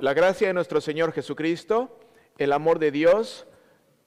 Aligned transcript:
La 0.00 0.14
gracia 0.14 0.46
de 0.48 0.54
nuestro 0.54 0.80
Señor 0.80 1.12
Jesucristo, 1.12 2.00
el 2.38 2.54
amor 2.54 2.78
de 2.78 2.90
Dios 2.90 3.46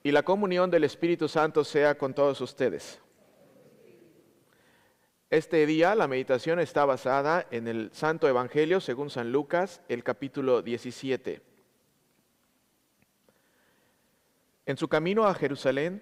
y 0.02 0.12
la 0.12 0.24
comunión 0.24 0.72
del 0.72 0.86
Espíritu 0.86 1.28
Santo 1.28 1.64
sea 1.64 2.00
con 2.00 2.16
todos 2.16 2.42
ustedes. 2.42 3.00
Este 5.30 5.68
día 5.68 5.94
la 5.94 6.08
meditación 6.08 6.60
está 6.60 6.86
basada 6.86 7.46
en 7.52 7.68
el 7.68 7.92
Santo 7.94 8.28
Evangelio 8.28 8.82
según 8.82 9.12
San 9.12 9.32
Lucas, 9.32 9.82
el 9.88 10.04
capítulo 10.04 10.64
17. 10.64 11.42
En 14.66 14.78
su 14.78 14.88
camino 14.88 15.28
a 15.28 15.36
Jerusalén, 15.36 16.02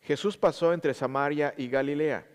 Jesús 0.00 0.38
pasó 0.38 0.72
entre 0.72 0.94
Samaria 0.94 1.52
y 1.58 1.68
Galilea. 1.68 2.26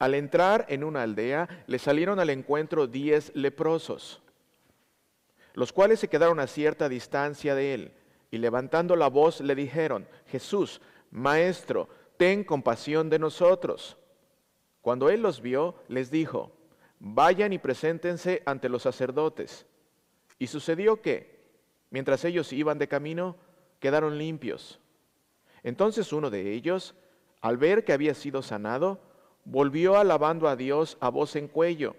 Al 0.00 0.14
entrar 0.14 0.66
en 0.68 0.82
una 0.82 1.02
aldea, 1.02 1.64
le 1.68 1.78
salieron 1.78 2.18
al 2.18 2.30
encuentro 2.30 2.88
diez 2.88 3.30
leprosos, 3.36 4.20
los 5.60 5.74
cuales 5.74 6.00
se 6.00 6.08
quedaron 6.08 6.40
a 6.40 6.46
cierta 6.46 6.88
distancia 6.88 7.54
de 7.54 7.74
él, 7.74 7.92
y 8.30 8.38
levantando 8.38 8.96
la 8.96 9.08
voz 9.10 9.42
le 9.42 9.54
dijeron, 9.54 10.08
Jesús, 10.28 10.80
Maestro, 11.10 11.86
ten 12.16 12.44
compasión 12.44 13.10
de 13.10 13.18
nosotros. 13.18 13.98
Cuando 14.80 15.10
él 15.10 15.20
los 15.20 15.42
vio, 15.42 15.74
les 15.86 16.10
dijo, 16.10 16.50
vayan 16.98 17.52
y 17.52 17.58
preséntense 17.58 18.42
ante 18.46 18.70
los 18.70 18.84
sacerdotes. 18.84 19.66
Y 20.38 20.46
sucedió 20.46 21.02
que, 21.02 21.44
mientras 21.90 22.24
ellos 22.24 22.54
iban 22.54 22.78
de 22.78 22.88
camino, 22.88 23.36
quedaron 23.80 24.16
limpios. 24.16 24.80
Entonces 25.62 26.10
uno 26.14 26.30
de 26.30 26.54
ellos, 26.54 26.94
al 27.42 27.58
ver 27.58 27.84
que 27.84 27.92
había 27.92 28.14
sido 28.14 28.40
sanado, 28.40 28.98
volvió 29.44 29.98
alabando 29.98 30.48
a 30.48 30.56
Dios 30.56 30.96
a 31.00 31.10
voz 31.10 31.36
en 31.36 31.48
cuello, 31.48 31.96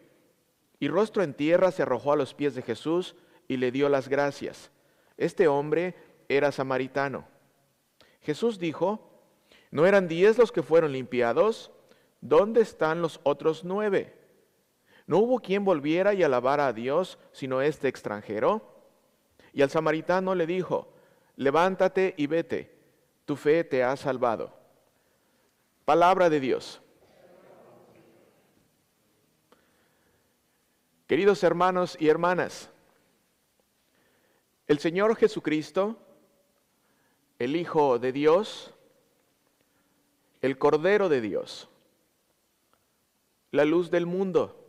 y 0.80 0.88
rostro 0.88 1.22
en 1.22 1.36
tierra 1.36 1.70
se 1.70 1.84
arrojó 1.84 2.14
a 2.14 2.16
los 2.16 2.34
pies 2.34 2.56
de 2.56 2.64
Jesús 2.64 3.16
y 3.52 3.58
le 3.58 3.70
dio 3.70 3.90
las 3.90 4.08
gracias. 4.08 4.72
Este 5.18 5.50
hombre 5.50 5.94
era 6.30 6.54
samaritano. 6.54 7.28
Jesús 8.22 8.58
dijo, 8.60 9.12
¿no 9.72 9.86
eran 9.86 10.08
diez 10.08 10.38
los 10.38 10.54
que 10.54 10.64
fueron 10.64 10.94
limpiados? 10.94 11.70
¿Dónde 12.22 12.62
están 12.62 13.02
los 13.02 13.20
otros 13.24 13.66
nueve? 13.66 14.16
¿No 15.06 15.18
hubo 15.18 15.40
quien 15.40 15.66
volviera 15.66 16.14
y 16.14 16.24
alabara 16.24 16.68
a 16.68 16.72
Dios 16.72 17.20
sino 17.34 17.62
este 17.62 17.90
extranjero? 17.90 18.62
Y 19.52 19.64
al 19.64 19.70
samaritano 19.70 20.34
le 20.34 20.48
dijo, 20.48 20.94
levántate 21.36 22.14
y 22.16 22.28
vete, 22.28 22.74
tu 23.26 23.36
fe 23.36 23.66
te 23.66 23.84
ha 23.84 23.98
salvado. 23.98 24.56
Palabra 25.84 26.30
de 26.30 26.40
Dios. 26.40 26.82
Queridos 31.06 31.44
hermanos 31.44 31.98
y 32.00 32.08
hermanas, 32.08 32.71
el 34.72 34.80
Señor 34.80 35.18
Jesucristo, 35.18 35.98
el 37.40 37.58
Hijo 37.58 38.00
de 38.00 38.14
Dios, 38.14 38.74
el 40.42 40.58
Cordero 40.58 41.10
de 41.10 41.20
Dios, 41.20 41.68
la 43.52 43.66
luz 43.66 43.92
del 43.92 44.06
mundo. 44.06 44.66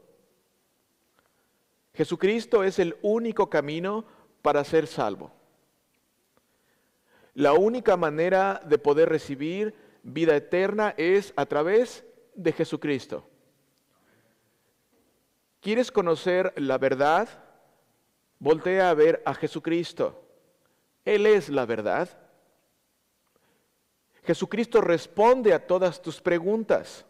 Jesucristo 1.95 2.64
es 2.64 2.80
el 2.80 2.97
único 3.03 3.48
camino 3.48 4.05
para 4.42 4.64
ser 4.64 4.89
salvo. 4.89 5.30
La 7.34 7.53
única 7.53 7.97
manera 7.97 8.61
de 8.67 8.78
poder 8.78 9.08
recibir 9.08 9.73
vida 10.03 10.34
eterna 10.34 10.95
es 10.97 11.33
a 11.36 11.47
través 11.47 12.05
de 12.34 12.50
Jesucristo. 12.50 13.25
¿Quieres 15.61 15.92
conocer 15.92 16.53
la 16.56 16.77
verdad? 16.77 17.52
Voltea 18.42 18.91
a 18.91 18.95
ver 18.95 19.23
a 19.25 19.35
Jesucristo. 19.35 20.20
Él 21.05 21.27
es 21.27 21.48
la 21.48 21.64
verdad. 21.64 22.08
Jesucristo 24.25 24.80
responde 24.80 25.55
a 25.55 25.64
todas 25.64 26.03
tus 26.03 26.20
preguntas. 26.20 27.07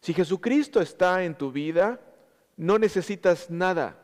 Si 0.00 0.14
Jesucristo 0.14 0.80
está 0.80 1.24
en 1.24 1.36
tu 1.36 1.52
vida, 1.52 2.00
no 2.56 2.78
necesitas 2.78 3.50
nada. 3.50 4.02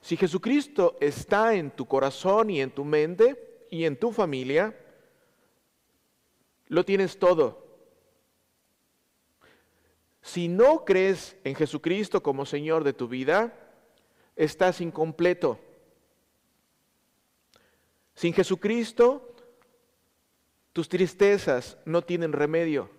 Si 0.00 0.16
Jesucristo 0.16 0.96
está 0.98 1.54
en 1.54 1.70
tu 1.70 1.86
corazón 1.86 2.50
y 2.50 2.60
en 2.60 2.72
tu 2.72 2.84
mente 2.84 3.68
y 3.70 3.84
en 3.84 3.96
tu 3.96 4.10
familia, 4.10 4.76
lo 6.66 6.84
tienes 6.84 7.16
todo. 7.16 7.64
Si 10.26 10.48
no 10.48 10.84
crees 10.84 11.36
en 11.44 11.54
Jesucristo 11.54 12.20
como 12.20 12.46
Señor 12.46 12.82
de 12.82 12.92
tu 12.92 13.06
vida, 13.06 13.54
estás 14.34 14.80
incompleto. 14.80 15.60
Sin 18.12 18.34
Jesucristo, 18.34 19.36
tus 20.72 20.88
tristezas 20.88 21.78
no 21.84 22.02
tienen 22.02 22.32
remedio. 22.32 22.90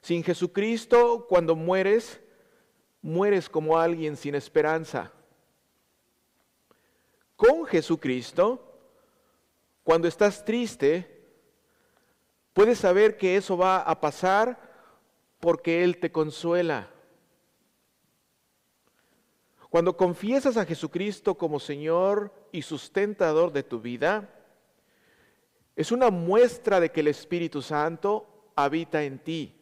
Sin 0.00 0.24
Jesucristo, 0.24 1.26
cuando 1.28 1.54
mueres, 1.54 2.18
mueres 3.02 3.46
como 3.50 3.78
alguien 3.78 4.16
sin 4.16 4.34
esperanza. 4.34 5.12
Con 7.36 7.66
Jesucristo, 7.66 8.74
cuando 9.84 10.08
estás 10.08 10.42
triste, 10.46 11.22
puedes 12.54 12.78
saber 12.78 13.18
que 13.18 13.36
eso 13.36 13.58
va 13.58 13.82
a 13.82 14.00
pasar 14.00 14.69
porque 15.40 15.82
Él 15.82 15.98
te 15.98 16.12
consuela. 16.12 16.90
Cuando 19.70 19.96
confiesas 19.96 20.56
a 20.56 20.66
Jesucristo 20.66 21.36
como 21.36 21.58
Señor 21.60 22.32
y 22.52 22.62
sustentador 22.62 23.52
de 23.52 23.62
tu 23.62 23.80
vida, 23.80 24.28
es 25.76 25.92
una 25.92 26.10
muestra 26.10 26.80
de 26.80 26.90
que 26.90 27.00
el 27.00 27.08
Espíritu 27.08 27.62
Santo 27.62 28.52
habita 28.54 29.02
en 29.02 29.18
ti. 29.18 29.56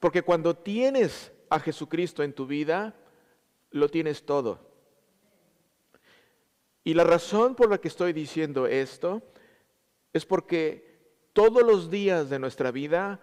Porque 0.00 0.22
cuando 0.22 0.56
tienes 0.56 1.32
a 1.48 1.60
Jesucristo 1.60 2.22
en 2.22 2.32
tu 2.32 2.46
vida, 2.46 2.96
lo 3.70 3.88
tienes 3.88 4.24
todo. 4.24 4.72
Y 6.82 6.94
la 6.94 7.04
razón 7.04 7.54
por 7.54 7.70
la 7.70 7.78
que 7.78 7.88
estoy 7.88 8.12
diciendo 8.12 8.66
esto 8.66 9.22
es 10.12 10.26
porque 10.26 10.91
todos 11.32 11.62
los 11.62 11.90
días 11.90 12.28
de 12.30 12.38
nuestra 12.38 12.70
vida, 12.70 13.20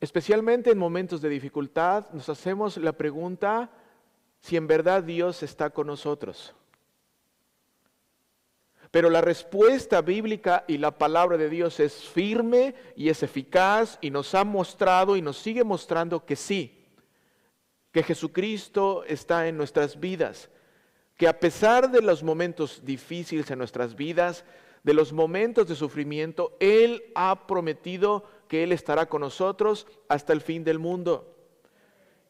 especialmente 0.00 0.70
en 0.70 0.78
momentos 0.78 1.20
de 1.20 1.28
dificultad, 1.28 2.06
nos 2.12 2.28
hacemos 2.28 2.76
la 2.76 2.92
pregunta 2.92 3.70
si 4.40 4.56
en 4.56 4.66
verdad 4.66 5.02
Dios 5.02 5.42
está 5.42 5.70
con 5.70 5.86
nosotros. 5.86 6.54
Pero 8.90 9.08
la 9.08 9.22
respuesta 9.22 10.02
bíblica 10.02 10.64
y 10.68 10.76
la 10.76 10.98
palabra 10.98 11.38
de 11.38 11.48
Dios 11.48 11.80
es 11.80 11.94
firme 11.94 12.74
y 12.94 13.08
es 13.08 13.22
eficaz 13.22 13.96
y 14.02 14.10
nos 14.10 14.34
ha 14.34 14.44
mostrado 14.44 15.16
y 15.16 15.22
nos 15.22 15.38
sigue 15.38 15.64
mostrando 15.64 16.26
que 16.26 16.36
sí, 16.36 16.84
que 17.90 18.02
Jesucristo 18.02 19.04
está 19.04 19.48
en 19.48 19.56
nuestras 19.56 19.98
vidas, 19.98 20.50
que 21.16 21.28
a 21.28 21.38
pesar 21.38 21.90
de 21.90 22.02
los 22.02 22.22
momentos 22.22 22.84
difíciles 22.84 23.50
en 23.50 23.58
nuestras 23.58 23.94
vidas, 23.94 24.44
de 24.82 24.94
los 24.94 25.12
momentos 25.12 25.68
de 25.68 25.76
sufrimiento, 25.76 26.56
Él 26.60 27.04
ha 27.14 27.46
prometido 27.46 28.24
que 28.48 28.64
Él 28.64 28.72
estará 28.72 29.06
con 29.06 29.20
nosotros 29.20 29.86
hasta 30.08 30.32
el 30.32 30.40
fin 30.40 30.64
del 30.64 30.78
mundo. 30.78 31.34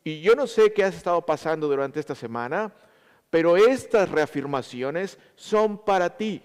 Y 0.05 0.21
yo 0.21 0.35
no 0.35 0.47
sé 0.47 0.73
qué 0.73 0.85
has 0.85 0.95
estado 0.95 1.25
pasando 1.25 1.69
durante 1.69 2.01
esta 2.01 2.15
semana, 2.15 2.75
pero 3.31 3.57
estas 3.57 4.11
reafirmaciones 4.11 5.19
son 5.37 5.79
para 5.79 6.17
ti 6.17 6.43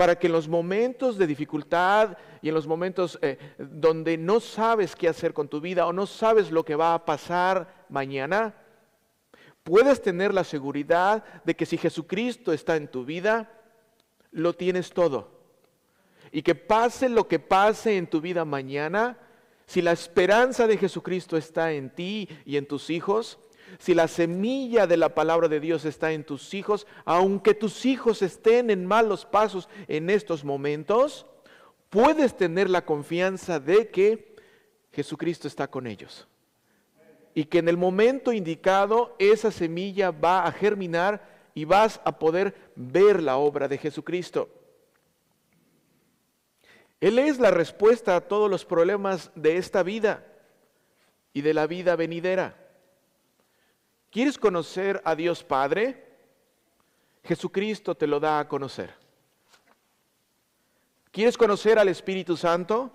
para 0.00 0.18
que 0.18 0.28
en 0.28 0.32
los 0.32 0.48
momentos 0.48 1.18
de 1.18 1.26
dificultad 1.26 2.16
y 2.40 2.48
en 2.48 2.54
los 2.54 2.66
momentos 2.66 3.18
eh, 3.20 3.36
donde 3.58 4.16
no 4.16 4.40
sabes 4.40 4.96
qué 4.96 5.08
hacer 5.08 5.34
con 5.34 5.46
tu 5.46 5.60
vida 5.60 5.86
o 5.86 5.92
no 5.92 6.06
sabes 6.06 6.50
lo 6.50 6.64
que 6.64 6.74
va 6.74 6.94
a 6.94 7.04
pasar 7.04 7.84
mañana, 7.90 8.54
puedes 9.62 10.00
tener 10.00 10.32
la 10.32 10.42
seguridad 10.42 11.22
de 11.44 11.54
que 11.54 11.66
si 11.66 11.76
Jesucristo 11.76 12.54
está 12.54 12.76
en 12.76 12.88
tu 12.88 13.04
vida, 13.04 13.50
lo 14.30 14.54
tienes 14.54 14.90
todo. 14.90 15.40
Y 16.32 16.42
que 16.42 16.54
pase 16.54 17.08
lo 17.08 17.26
que 17.26 17.38
pase 17.38 17.96
en 17.96 18.06
tu 18.06 18.20
vida 18.20 18.44
mañana, 18.44 19.18
si 19.66 19.82
la 19.82 19.92
esperanza 19.92 20.66
de 20.66 20.76
Jesucristo 20.76 21.36
está 21.36 21.72
en 21.72 21.90
ti 21.90 22.28
y 22.44 22.56
en 22.56 22.66
tus 22.66 22.90
hijos, 22.90 23.38
si 23.78 23.94
la 23.94 24.08
semilla 24.08 24.86
de 24.86 24.96
la 24.96 25.14
palabra 25.14 25.48
de 25.48 25.60
Dios 25.60 25.84
está 25.84 26.12
en 26.12 26.24
tus 26.24 26.54
hijos, 26.54 26.86
aunque 27.04 27.54
tus 27.54 27.86
hijos 27.86 28.22
estén 28.22 28.70
en 28.70 28.84
malos 28.84 29.24
pasos 29.24 29.68
en 29.86 30.10
estos 30.10 30.44
momentos, 30.44 31.26
puedes 31.88 32.36
tener 32.36 32.68
la 32.68 32.84
confianza 32.84 33.60
de 33.60 33.88
que 33.90 34.34
Jesucristo 34.92 35.46
está 35.46 35.68
con 35.68 35.86
ellos. 35.86 36.26
Y 37.32 37.44
que 37.44 37.58
en 37.58 37.68
el 37.68 37.76
momento 37.76 38.32
indicado 38.32 39.14
esa 39.18 39.52
semilla 39.52 40.10
va 40.10 40.44
a 40.44 40.52
germinar 40.52 41.29
y 41.54 41.64
vas 41.64 42.00
a 42.04 42.18
poder 42.18 42.72
ver 42.76 43.22
la 43.22 43.36
obra 43.36 43.68
de 43.68 43.78
Jesucristo. 43.78 44.48
Él 47.00 47.18
es 47.18 47.38
la 47.38 47.50
respuesta 47.50 48.16
a 48.16 48.20
todos 48.20 48.50
los 48.50 48.64
problemas 48.64 49.30
de 49.34 49.56
esta 49.56 49.82
vida. 49.82 50.26
y 51.32 51.42
de 51.42 51.54
la 51.54 51.68
vida 51.68 51.94
venidera. 51.94 52.56
¿Quieres 54.10 54.36
conocer 54.36 55.00
a 55.04 55.14
Dios 55.14 55.44
Padre? 55.44 56.10
Jesucristo 57.22 57.94
te 57.94 58.08
lo 58.08 58.18
da 58.18 58.40
a 58.40 58.48
conocer. 58.48 58.92
¿Quieres 61.12 61.38
conocer 61.38 61.78
al 61.78 61.88
Espíritu 61.88 62.36
Santo? 62.36 62.90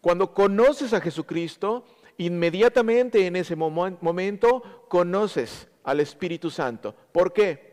Cuando 0.00 0.32
conoces 0.32 0.92
a 0.92 1.00
Jesucristo, 1.00 1.84
inmediatamente 2.18 3.26
en 3.26 3.36
ese 3.36 3.56
momento 3.56 4.86
conoces 4.88 5.66
al 5.84 6.00
Espíritu 6.00 6.50
Santo. 6.50 6.94
¿Por 7.12 7.32
qué? 7.32 7.70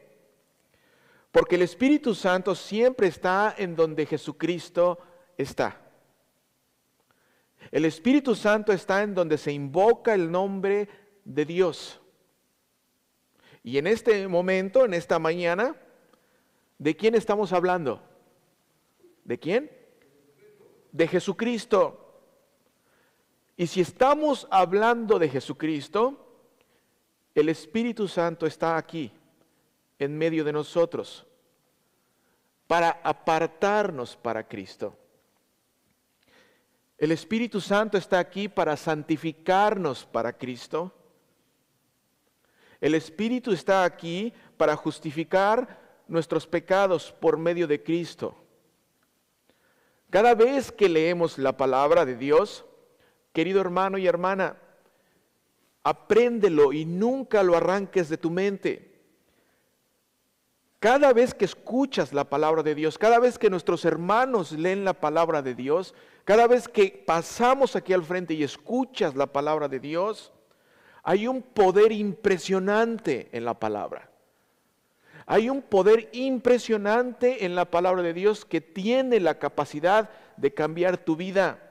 Porque 1.31 1.56
el 1.56 1.62
Espíritu 1.62 2.15
Santo 2.15 2.56
siempre 2.56 3.07
está 3.07 3.54
en 3.57 3.75
donde 3.75 4.06
Jesucristo 4.06 5.00
está. 5.38 5.80
El 7.71 7.86
Espíritu 7.86 8.33
Santo 8.36 8.71
está 8.71 9.04
en 9.04 9.13
donde 9.13 9.38
se 9.38 9.51
invoca 9.51 10.13
el 10.13 10.31
nombre 10.31 10.88
de 11.25 11.45
Dios. 11.45 12.00
Y 13.63 13.77
en 13.77 13.88
este 13.88 14.27
momento, 14.27 14.86
en 14.86 14.94
esta 14.94 15.19
mañana, 15.19 15.75
¿de 16.77 16.95
quién 16.95 17.15
estamos 17.15 17.51
hablando? 17.51 18.01
¿De 19.25 19.38
quién? 19.38 19.69
De 20.92 21.07
Jesucristo. 21.07 22.21
Y 23.57 23.68
si 23.68 23.81
estamos 23.81 24.48
hablando 24.50 25.19
de 25.19 25.27
Jesucristo, 25.27 26.26
el 27.38 27.50
Espíritu 27.50 28.07
Santo 28.07 28.48
está 28.48 28.78
aquí, 28.78 29.12
en 30.00 30.18
medio 30.18 30.44
de 30.44 30.51
nosotros, 30.51 31.24
para 32.66 33.00
apartarnos 33.04 34.16
para 34.18 34.48
Cristo. 34.48 34.98
El 36.98 37.12
Espíritu 37.12 37.62
Santo 37.62 37.95
está 37.95 38.18
aquí 38.18 38.50
para 38.50 38.75
santificarnos 38.75 40.04
para 40.04 40.34
Cristo. 40.34 40.92
El 42.81 42.95
Espíritu 42.95 43.51
está 43.51 43.84
aquí 43.84 44.34
para 44.57 44.75
justificar 44.75 45.80
nuestros 46.07 46.48
pecados 46.48 47.12
por 47.12 47.38
medio 47.38 47.68
de 47.68 47.84
Cristo. 47.84 48.36
Cada 50.10 50.34
vez 50.34 50.72
que 50.72 50.89
leemos 50.89 51.38
la 51.38 51.56
palabra 51.56 52.04
de 52.04 52.16
Dios, 52.16 52.66
querido 53.31 53.62
hermano 53.62 54.00
y 54.00 54.07
hermana, 54.07 54.57
apréndelo 55.88 56.74
y 56.74 56.84
nunca 56.84 57.44
lo 57.44 57.56
arranques 57.56 58.10
de 58.10 58.18
tu 58.18 58.30
mente. 58.30 58.92
Cada 60.80 61.13
vez 61.13 61.34
que 61.34 61.45
escuchas 61.45 62.12
la 62.12 62.25
palabra 62.25 62.62
de 62.62 62.75
Dios, 62.75 62.98
cada 62.98 63.19
vez 63.19 63.39
que 63.39 63.50
nuestros 63.50 63.86
hermanos 63.86 64.51
leen 64.51 64.84
la 64.84 64.94
palabra 64.94 65.42
de 65.42 65.56
Dios, 65.56 65.95
cada 66.25 66.45
vez 66.45 66.68
que 66.68 66.89
pasamos 67.07 67.78
aquí 67.78 67.94
al 67.94 68.04
frente 68.04 68.34
y 68.34 68.44
escuchas 68.44 69.16
la 69.16 69.28
palabra 69.28 69.69
de 69.69 69.80
Dios, 69.80 70.34
hay 71.04 71.25
un 71.25 71.42
poder 71.42 71.94
impresionante 71.94 73.30
en 73.31 73.45
la 73.45 73.57
palabra. 73.57 74.12
Hay 75.25 75.50
un 75.50 75.62
poder 75.62 76.10
impresionante 76.12 77.45
en 77.45 77.56
la 77.56 77.72
palabra 77.72 78.01
de 78.01 78.13
Dios 78.13 78.44
que 78.44 78.60
tiene 78.60 79.22
la 79.22 79.39
capacidad 79.39 80.10
de 80.36 80.54
cambiar 80.54 80.98
tu 80.98 81.16
vida. 81.16 81.67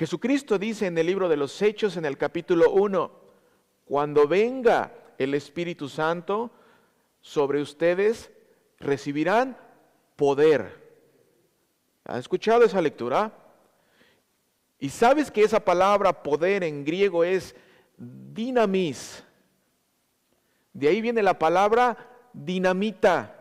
Jesucristo 0.00 0.58
dice 0.58 0.86
en 0.86 0.96
el 0.96 1.06
libro 1.06 1.28
de 1.28 1.36
los 1.36 1.60
Hechos, 1.60 1.98
en 1.98 2.06
el 2.06 2.16
capítulo 2.16 2.70
1, 2.70 3.10
cuando 3.84 4.26
venga 4.26 4.94
el 5.18 5.34
Espíritu 5.34 5.90
Santo 5.90 6.50
sobre 7.20 7.60
ustedes, 7.60 8.30
recibirán 8.78 9.58
poder. 10.16 11.04
¿Han 12.04 12.18
escuchado 12.18 12.64
esa 12.64 12.80
lectura? 12.80 13.30
Y 14.78 14.88
sabes 14.88 15.30
que 15.30 15.42
esa 15.42 15.60
palabra 15.60 16.22
poder 16.22 16.64
en 16.64 16.82
griego 16.82 17.22
es 17.22 17.54
dinamis. 17.98 19.22
De 20.72 20.88
ahí 20.88 21.02
viene 21.02 21.22
la 21.22 21.38
palabra 21.38 22.30
dinamita. 22.32 23.36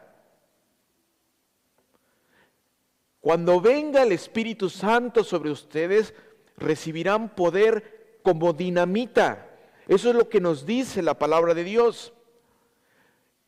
Cuando 3.21 3.61
venga 3.61 4.03
el 4.03 4.11
Espíritu 4.11 4.69
Santo 4.69 5.23
sobre 5.23 5.51
ustedes, 5.51 6.13
recibirán 6.59 7.29
poder 7.29 8.19
como 8.21 8.53
dinamita. 8.53 9.47
Eso 9.87 10.09
es 10.09 10.15
lo 10.15 10.29
que 10.29 10.41
nos 10.41 10.65
dice 10.65 11.01
la 11.01 11.17
palabra 11.17 11.53
de 11.53 11.63
Dios. 11.63 12.13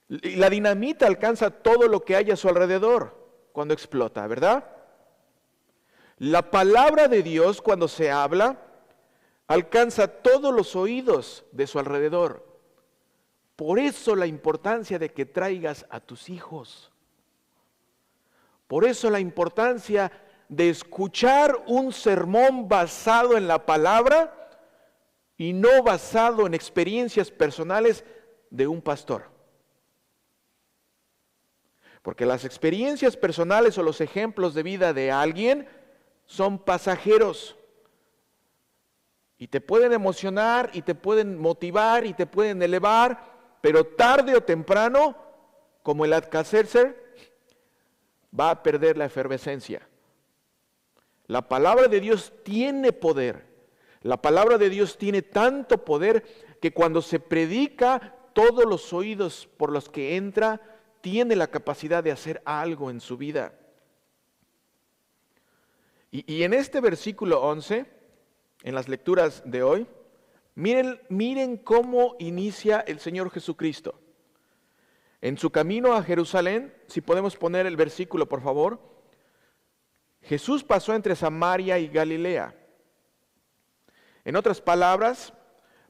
La 0.07 0.49
dinamita 0.49 1.07
alcanza 1.07 1.51
todo 1.51 1.87
lo 1.87 2.01
que 2.01 2.15
hay 2.15 2.31
a 2.31 2.35
su 2.35 2.49
alrededor 2.49 3.15
cuando 3.51 3.73
explota, 3.73 4.25
¿verdad? 4.27 4.65
La 6.17 6.51
palabra 6.51 7.07
de 7.07 7.23
Dios 7.23 7.61
cuando 7.61 7.87
se 7.87 8.11
habla 8.11 8.57
alcanza 9.47 10.07
todos 10.07 10.53
los 10.53 10.75
oídos 10.75 11.43
de 11.51 11.67
su 11.67 11.79
alrededor. 11.79 12.45
Por 13.55 13.79
eso 13.79 14.15
la 14.15 14.25
importancia 14.25 14.97
de 14.97 15.11
que 15.13 15.25
traigas 15.25 15.85
a 15.89 15.99
tus 15.99 16.29
hijos. 16.29 16.91
Por 18.67 18.85
eso 18.85 19.09
la 19.09 19.19
importancia 19.19 20.11
de 20.51 20.69
escuchar 20.69 21.63
un 21.65 21.93
sermón 21.93 22.67
basado 22.67 23.37
en 23.37 23.47
la 23.47 23.65
palabra 23.65 24.51
y 25.37 25.53
no 25.53 25.81
basado 25.81 26.45
en 26.45 26.53
experiencias 26.53 27.31
personales 27.31 28.03
de 28.49 28.67
un 28.67 28.81
pastor. 28.81 29.31
Porque 32.01 32.25
las 32.25 32.43
experiencias 32.43 33.15
personales 33.15 33.77
o 33.77 33.83
los 33.83 34.01
ejemplos 34.01 34.53
de 34.53 34.63
vida 34.63 34.91
de 34.91 35.09
alguien 35.09 35.69
son 36.25 36.59
pasajeros. 36.59 37.55
Y 39.37 39.47
te 39.47 39.61
pueden 39.61 39.93
emocionar 39.93 40.69
y 40.73 40.81
te 40.81 40.95
pueden 40.95 41.39
motivar 41.39 42.05
y 42.05 42.13
te 42.13 42.25
pueden 42.25 42.61
elevar, 42.61 43.57
pero 43.61 43.85
tarde 43.85 44.35
o 44.35 44.43
temprano, 44.43 45.15
como 45.81 46.03
el 46.03 46.11
Alcacercer, 46.11 47.15
va 48.37 48.49
a 48.49 48.61
perder 48.61 48.97
la 48.97 49.05
efervescencia. 49.05 49.87
La 51.31 51.47
palabra 51.47 51.87
de 51.87 52.01
Dios 52.01 52.33
tiene 52.43 52.91
poder. 52.91 53.45
La 54.01 54.21
palabra 54.21 54.57
de 54.57 54.69
Dios 54.69 54.97
tiene 54.97 55.21
tanto 55.21 55.85
poder 55.85 56.25
que 56.59 56.73
cuando 56.73 57.01
se 57.01 57.21
predica, 57.21 58.17
todos 58.33 58.65
los 58.65 58.91
oídos 58.91 59.47
por 59.55 59.71
los 59.71 59.87
que 59.87 60.17
entra 60.17 60.59
tiene 60.99 61.37
la 61.37 61.47
capacidad 61.47 62.03
de 62.03 62.11
hacer 62.11 62.41
algo 62.43 62.89
en 62.89 62.99
su 62.99 63.15
vida. 63.15 63.53
Y, 66.11 66.43
en 66.43 66.53
este 66.53 66.81
versículo 66.81 67.41
11, 67.41 67.85
en 68.63 68.75
las 68.75 68.89
lecturas 68.89 69.41
de 69.45 69.63
hoy, 69.63 69.87
miren, 70.55 70.99
miren 71.07 71.55
cómo 71.55 72.17
inicia 72.19 72.81
el 72.81 72.99
Señor 72.99 73.31
Jesucristo. 73.31 73.97
En 75.21 75.37
su 75.37 75.49
camino 75.49 75.93
a 75.93 76.03
Jerusalén, 76.03 76.73
si 76.87 76.99
podemos 76.99 77.37
poner 77.37 77.67
el 77.67 77.77
versículo 77.77 78.27
por 78.27 78.41
favor, 78.41 78.90
Jesús 80.21 80.63
pasó 80.63 80.93
entre 80.93 81.15
Samaria 81.15 81.79
y 81.79 81.87
Galilea. 81.87 82.55
En 84.23 84.35
otras 84.35 84.61
palabras, 84.61 85.33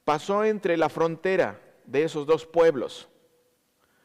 pasó 0.05 0.43
entre 0.45 0.77
la 0.77 0.89
frontera 0.89 1.59
de 1.85 2.03
esos 2.03 2.25
dos 2.25 2.45
pueblos. 2.45 3.09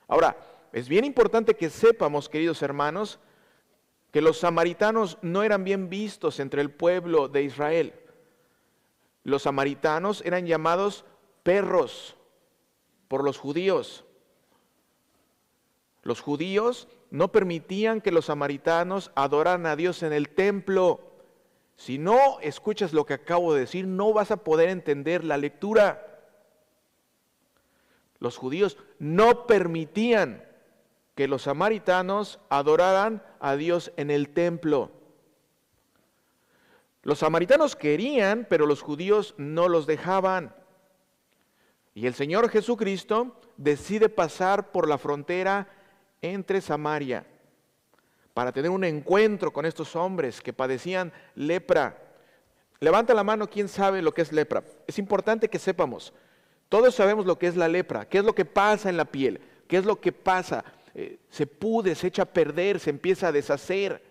Ahora, 0.08 0.36
es 0.72 0.88
bien 0.88 1.04
importante 1.04 1.54
que 1.54 1.70
sepamos, 1.70 2.28
queridos 2.28 2.62
hermanos, 2.62 3.18
que 4.10 4.20
los 4.20 4.38
samaritanos 4.38 5.18
no 5.22 5.42
eran 5.42 5.64
bien 5.64 5.88
vistos 5.88 6.40
entre 6.40 6.60
el 6.60 6.70
pueblo 6.70 7.28
de 7.28 7.42
Israel. 7.42 7.94
Los 9.24 9.42
samaritanos 9.42 10.22
eran 10.24 10.46
llamados 10.46 11.04
perros 11.42 12.16
por 13.08 13.24
los 13.24 13.38
judíos. 13.38 14.04
Los 16.02 16.20
judíos 16.20 16.88
no 17.10 17.32
permitían 17.32 18.00
que 18.00 18.12
los 18.12 18.26
samaritanos 18.26 19.10
adoraran 19.14 19.66
a 19.66 19.76
Dios 19.76 20.02
en 20.02 20.12
el 20.12 20.28
templo. 20.28 21.00
Si 21.76 21.98
no 21.98 22.40
escuchas 22.40 22.92
lo 22.92 23.06
que 23.06 23.14
acabo 23.14 23.54
de 23.54 23.60
decir, 23.60 23.86
no 23.86 24.12
vas 24.12 24.30
a 24.30 24.38
poder 24.38 24.68
entender 24.68 25.24
la 25.24 25.36
lectura. 25.36 26.02
Los 28.18 28.36
judíos 28.36 28.78
no 28.98 29.46
permitían 29.46 30.44
que 31.14 31.28
los 31.28 31.42
samaritanos 31.42 32.40
adoraran 32.48 33.22
a 33.40 33.56
Dios 33.56 33.92
en 33.96 34.10
el 34.10 34.30
templo. 34.30 34.90
Los 37.02 37.20
samaritanos 37.20 37.76
querían, 37.76 38.46
pero 38.50 38.66
los 38.66 38.82
judíos 38.82 39.34
no 39.38 39.68
los 39.68 39.86
dejaban. 39.86 40.54
Y 41.94 42.06
el 42.06 42.14
Señor 42.14 42.50
Jesucristo 42.50 43.40
decide 43.56 44.08
pasar 44.08 44.72
por 44.72 44.88
la 44.88 44.98
frontera 44.98 45.68
entre 46.22 46.60
Samaria 46.60 47.26
para 48.36 48.52
tener 48.52 48.70
un 48.70 48.84
encuentro 48.84 49.50
con 49.50 49.64
estos 49.64 49.96
hombres 49.96 50.42
que 50.42 50.52
padecían 50.52 51.10
lepra. 51.34 51.96
Levanta 52.80 53.14
la 53.14 53.24
mano, 53.24 53.48
¿quién 53.48 53.66
sabe 53.66 54.02
lo 54.02 54.12
que 54.12 54.20
es 54.20 54.30
lepra? 54.30 54.62
Es 54.86 54.98
importante 54.98 55.48
que 55.48 55.58
sepamos. 55.58 56.12
Todos 56.68 56.94
sabemos 56.94 57.24
lo 57.24 57.38
que 57.38 57.46
es 57.46 57.56
la 57.56 57.66
lepra, 57.66 58.06
qué 58.06 58.18
es 58.18 58.24
lo 58.24 58.34
que 58.34 58.44
pasa 58.44 58.90
en 58.90 58.98
la 58.98 59.06
piel, 59.06 59.40
qué 59.66 59.78
es 59.78 59.86
lo 59.86 60.00
que 60.00 60.12
pasa. 60.12 60.64
Eh, 60.94 61.18
se 61.30 61.46
pude, 61.46 61.94
se 61.94 62.08
echa 62.08 62.24
a 62.24 62.26
perder, 62.26 62.78
se 62.78 62.90
empieza 62.90 63.28
a 63.28 63.32
deshacer. 63.32 64.02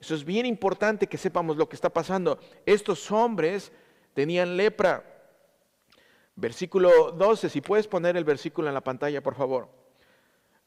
Eso 0.00 0.16
es 0.16 0.24
bien 0.24 0.46
importante 0.46 1.06
que 1.06 1.16
sepamos 1.16 1.56
lo 1.56 1.68
que 1.68 1.76
está 1.76 1.90
pasando. 1.90 2.40
Estos 2.66 3.08
hombres 3.12 3.70
tenían 4.14 4.56
lepra. 4.56 5.04
Versículo 6.34 7.12
12, 7.12 7.48
si 7.48 7.60
puedes 7.60 7.86
poner 7.86 8.16
el 8.16 8.24
versículo 8.24 8.66
en 8.66 8.74
la 8.74 8.80
pantalla, 8.82 9.22
por 9.22 9.36
favor. 9.36 9.83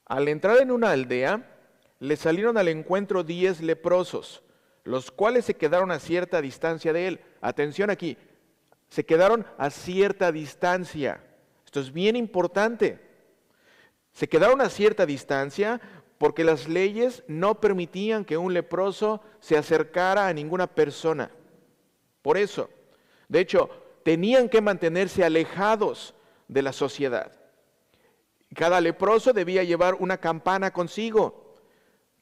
Al 0.07 0.29
entrar 0.29 0.57
en 0.59 0.71
una 0.71 0.91
aldea, 0.91 1.45
le 1.99 2.15
salieron 2.15 2.57
al 2.57 2.69
encuentro 2.69 3.23
diez 3.23 3.61
leprosos, 3.61 4.41
los 4.83 5.11
cuales 5.11 5.45
se 5.45 5.55
quedaron 5.55 5.91
a 5.91 5.99
cierta 5.99 6.41
distancia 6.41 6.93
de 6.93 7.07
él. 7.07 7.19
Atención 7.41 7.89
aquí, 7.89 8.17
se 8.87 9.05
quedaron 9.05 9.45
a 9.57 9.69
cierta 9.69 10.31
distancia. 10.31 11.21
Esto 11.65 11.81
es 11.81 11.91
bien 11.91 12.15
importante. 12.15 12.99
Se 14.13 14.29
quedaron 14.29 14.61
a 14.61 14.69
cierta 14.69 15.05
distancia 15.05 15.81
porque 16.17 16.45
las 16.45 16.69
leyes 16.69 17.23
no 17.27 17.59
permitían 17.59 18.23
que 18.23 18.37
un 18.37 18.53
leproso 18.53 19.21
se 19.41 19.57
acercara 19.57 20.27
a 20.27 20.33
ninguna 20.33 20.67
persona. 20.67 21.29
Por 22.21 22.37
eso, 22.37 22.69
de 23.27 23.41
hecho, 23.41 23.69
tenían 24.03 24.47
que 24.47 24.61
mantenerse 24.61 25.25
alejados 25.25 26.15
de 26.47 26.61
la 26.61 26.71
sociedad. 26.71 27.33
Cada 28.53 28.81
leproso 28.81 29.33
debía 29.33 29.63
llevar 29.63 29.95
una 29.95 30.17
campana 30.17 30.71
consigo 30.71 31.47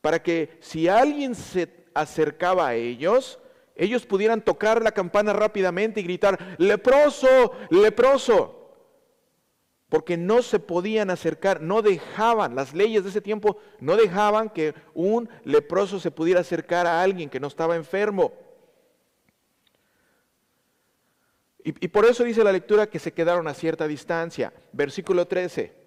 para 0.02 0.22
que 0.22 0.58
si 0.60 0.88
alguien 0.88 1.34
se 1.34 1.88
acercaba 1.94 2.68
a 2.68 2.76
ellos, 2.76 3.40
ellos 3.76 4.06
pudieran 4.06 4.42
tocar 4.42 4.82
la 4.82 4.92
campana 4.92 5.34
rápidamente 5.34 6.00
y 6.00 6.04
gritar, 6.04 6.56
leproso, 6.58 7.54
leproso. 7.70 8.62
Porque 9.90 10.18
no 10.18 10.42
se 10.42 10.60
podían 10.60 11.10
acercar, 11.10 11.62
no 11.62 11.82
dejaban, 11.82 12.56
las 12.56 12.74
leyes 12.74 13.04
de 13.04 13.10
ese 13.10 13.22
tiempo 13.22 13.58
no 13.80 13.96
dejaban 13.96 14.50
que 14.50 14.74
un 14.94 15.30
leproso 15.44 16.00
se 16.00 16.12
pudiera 16.12 16.42
acercar 16.42 16.88
a 16.88 17.02
alguien 17.02 17.30
que 17.30 17.40
no 17.40 17.48
estaba 17.48 17.76
enfermo. 17.76 18.34
Y, 21.68 21.88
por 21.88 22.06
eso 22.06 22.24
dice 22.24 22.44
la 22.44 22.52
lectura 22.52 22.88
que 22.88 23.00
se 23.00 23.12
quedaron 23.12 23.48
a 23.48 23.56
cierta 23.56 23.88
distancia. 23.88 24.54
Versículo 24.72 25.28
13. 25.28 25.85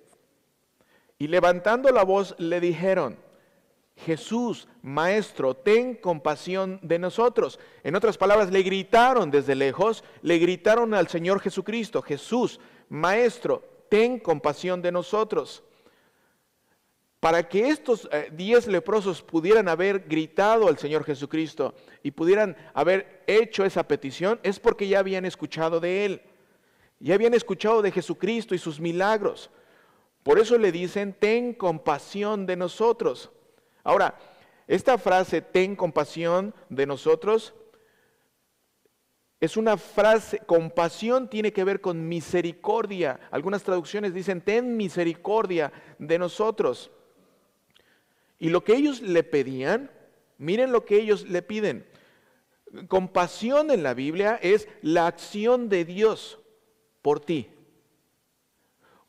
Y 1.19 1.27
levantando 1.27 1.91
la 1.91 2.05
voz 2.05 2.35
le 2.39 2.61
dijeron, 2.61 3.19
Jesús, 3.97 4.69
Maestro, 4.83 5.55
ten 5.55 5.97
compasión 5.97 6.79
de 6.83 6.99
nosotros. 6.99 7.59
En 7.83 7.97
otras 7.97 8.17
palabras, 8.17 8.53
le 8.53 8.63
gritaron 8.63 9.31
desde 9.31 9.57
lejos, 9.57 10.05
le 10.23 10.39
gritaron 10.39 10.95
al 10.95 11.09
Señor 11.09 11.41
Jesucristo, 11.41 12.01
Jesús, 12.03 12.61
Maestro, 12.89 13.65
ten 13.89 14.21
compasión 14.21 14.81
de 14.81 14.93
nosotros. 14.93 15.65
Para 17.19 17.49
que 17.49 17.69
estos 17.69 18.09
eh, 18.13 18.31
diez 18.33 18.69
leprosos 18.69 19.23
pudieran 19.23 19.69
haber 19.69 20.05
gritado 20.07 20.69
al 20.69 20.79
Señor 20.79 21.03
Jesucristo 21.03 21.75
y 22.05 22.13
pudieran 22.13 22.57
haber 22.75 23.25
hecho 23.27 23.65
esa 23.65 23.83
petición, 23.83 24.39
es 24.45 24.61
porque 24.61 24.87
ya 24.87 25.01
habían 25.01 25.25
escuchado 25.25 25.81
de 25.81 26.05
Él, 26.05 26.23
ya 27.01 27.15
habían 27.15 27.35
escuchado 27.35 27.83
de 27.83 27.91
Jesucristo 27.91 28.55
y 28.55 28.59
sus 28.59 28.79
milagros. 28.79 29.51
Por 30.29 30.39
eso 30.39 30.59
le 30.59 30.73
dicen, 30.73 31.15
ten 31.19 31.55
compasión 31.55 32.45
de 32.45 32.55
nosotros. 32.55 33.31
Ahora, 33.83 34.19
esta 34.67 34.99
frase, 34.99 35.41
ten 35.41 35.75
compasión 35.75 36.55
de 36.69 36.85
nosotros, 36.85 37.55
es 39.41 39.57
una 39.57 39.79
frase, 39.79 40.41
compasión 40.41 41.31
tiene 41.31 41.51
que 41.55 41.65
ver 41.65 41.81
con 41.81 42.07
misericordia. 42.07 43.19
Algunas 43.31 43.63
traducciones 43.63 44.13
dicen, 44.13 44.43
ten 44.43 44.77
misericordia 44.77 45.73
de 45.99 46.19
nosotros. 46.19 46.91
Y 48.39 48.51
lo 48.51 48.63
que 48.63 48.75
ellos 48.75 49.01
le 49.01 49.23
pedían, 49.23 49.91
miren 50.37 50.73
lo 50.73 50.85
que 50.85 50.97
ellos 50.97 51.27
le 51.27 51.41
piden. 51.41 51.87
Compasión 52.89 53.71
en 53.71 53.83
la 53.83 53.95
Biblia 53.95 54.39
es 54.43 54.69
la 54.83 55.07
acción 55.07 55.71
de 55.71 55.87
Dios 55.87 56.39
por 57.01 57.19
ti. 57.19 57.49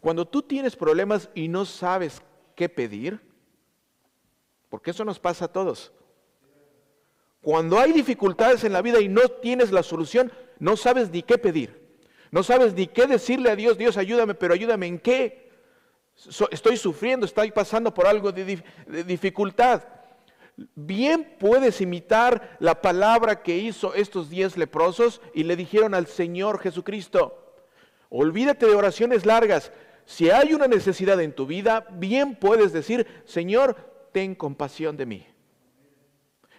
Cuando 0.01 0.25
tú 0.25 0.41
tienes 0.41 0.75
problemas 0.75 1.29
y 1.33 1.47
no 1.47 1.65
sabes 1.65 2.21
qué 2.55 2.69
pedir, 2.69 3.19
porque 4.69 4.91
eso 4.91 5.03
nos 5.03 5.19
pasa 5.19 5.45
a 5.45 5.51
todos. 5.51 5.91
Cuando 7.41 7.79
hay 7.79 7.91
dificultades 7.91 8.63
en 8.63 8.73
la 8.73 8.81
vida 8.81 8.99
y 8.99 9.07
no 9.07 9.27
tienes 9.27 9.71
la 9.71 9.83
solución, 9.83 10.31
no 10.59 10.77
sabes 10.77 11.09
ni 11.09 11.23
qué 11.23 11.37
pedir. 11.37 11.79
No 12.31 12.43
sabes 12.43 12.73
ni 12.73 12.87
qué 12.87 13.07
decirle 13.07 13.49
a 13.49 13.55
Dios, 13.55 13.77
Dios 13.77 13.97
ayúdame, 13.97 14.35
pero 14.35 14.53
ayúdame 14.53 14.87
en 14.87 14.99
qué. 14.99 15.51
estoy 16.51 16.77
sufriendo, 16.77 17.25
estoy 17.25 17.51
pasando 17.51 17.93
por 17.93 18.07
algo 18.07 18.31
de, 18.31 18.61
de 18.87 19.03
dificultad. 19.03 19.83
Bien 20.75 21.35
puedes 21.39 21.79
imitar 21.79 22.57
la 22.59 22.81
palabra 22.81 23.41
que 23.41 23.57
hizo 23.57 23.93
estos 23.93 24.29
diez 24.29 24.57
leprosos 24.57 25.21
y 25.33 25.43
le 25.43 25.55
dijeron 25.55 25.93
al 25.93 26.07
Señor 26.07 26.59
Jesucristo, 26.59 27.55
olvídate 28.09 28.65
de 28.65 28.75
oraciones 28.75 29.25
largas. 29.25 29.71
Si 30.09 30.31
hay 30.31 30.55
una 30.55 30.67
necesidad 30.67 31.21
en 31.21 31.33
tu 31.33 31.45
vida, 31.45 31.85
bien 31.91 32.35
puedes 32.35 32.73
decir, 32.73 33.05
Señor, 33.25 33.75
ten 34.11 34.33
compasión 34.33 34.97
de 34.97 35.05
mí. 35.05 35.27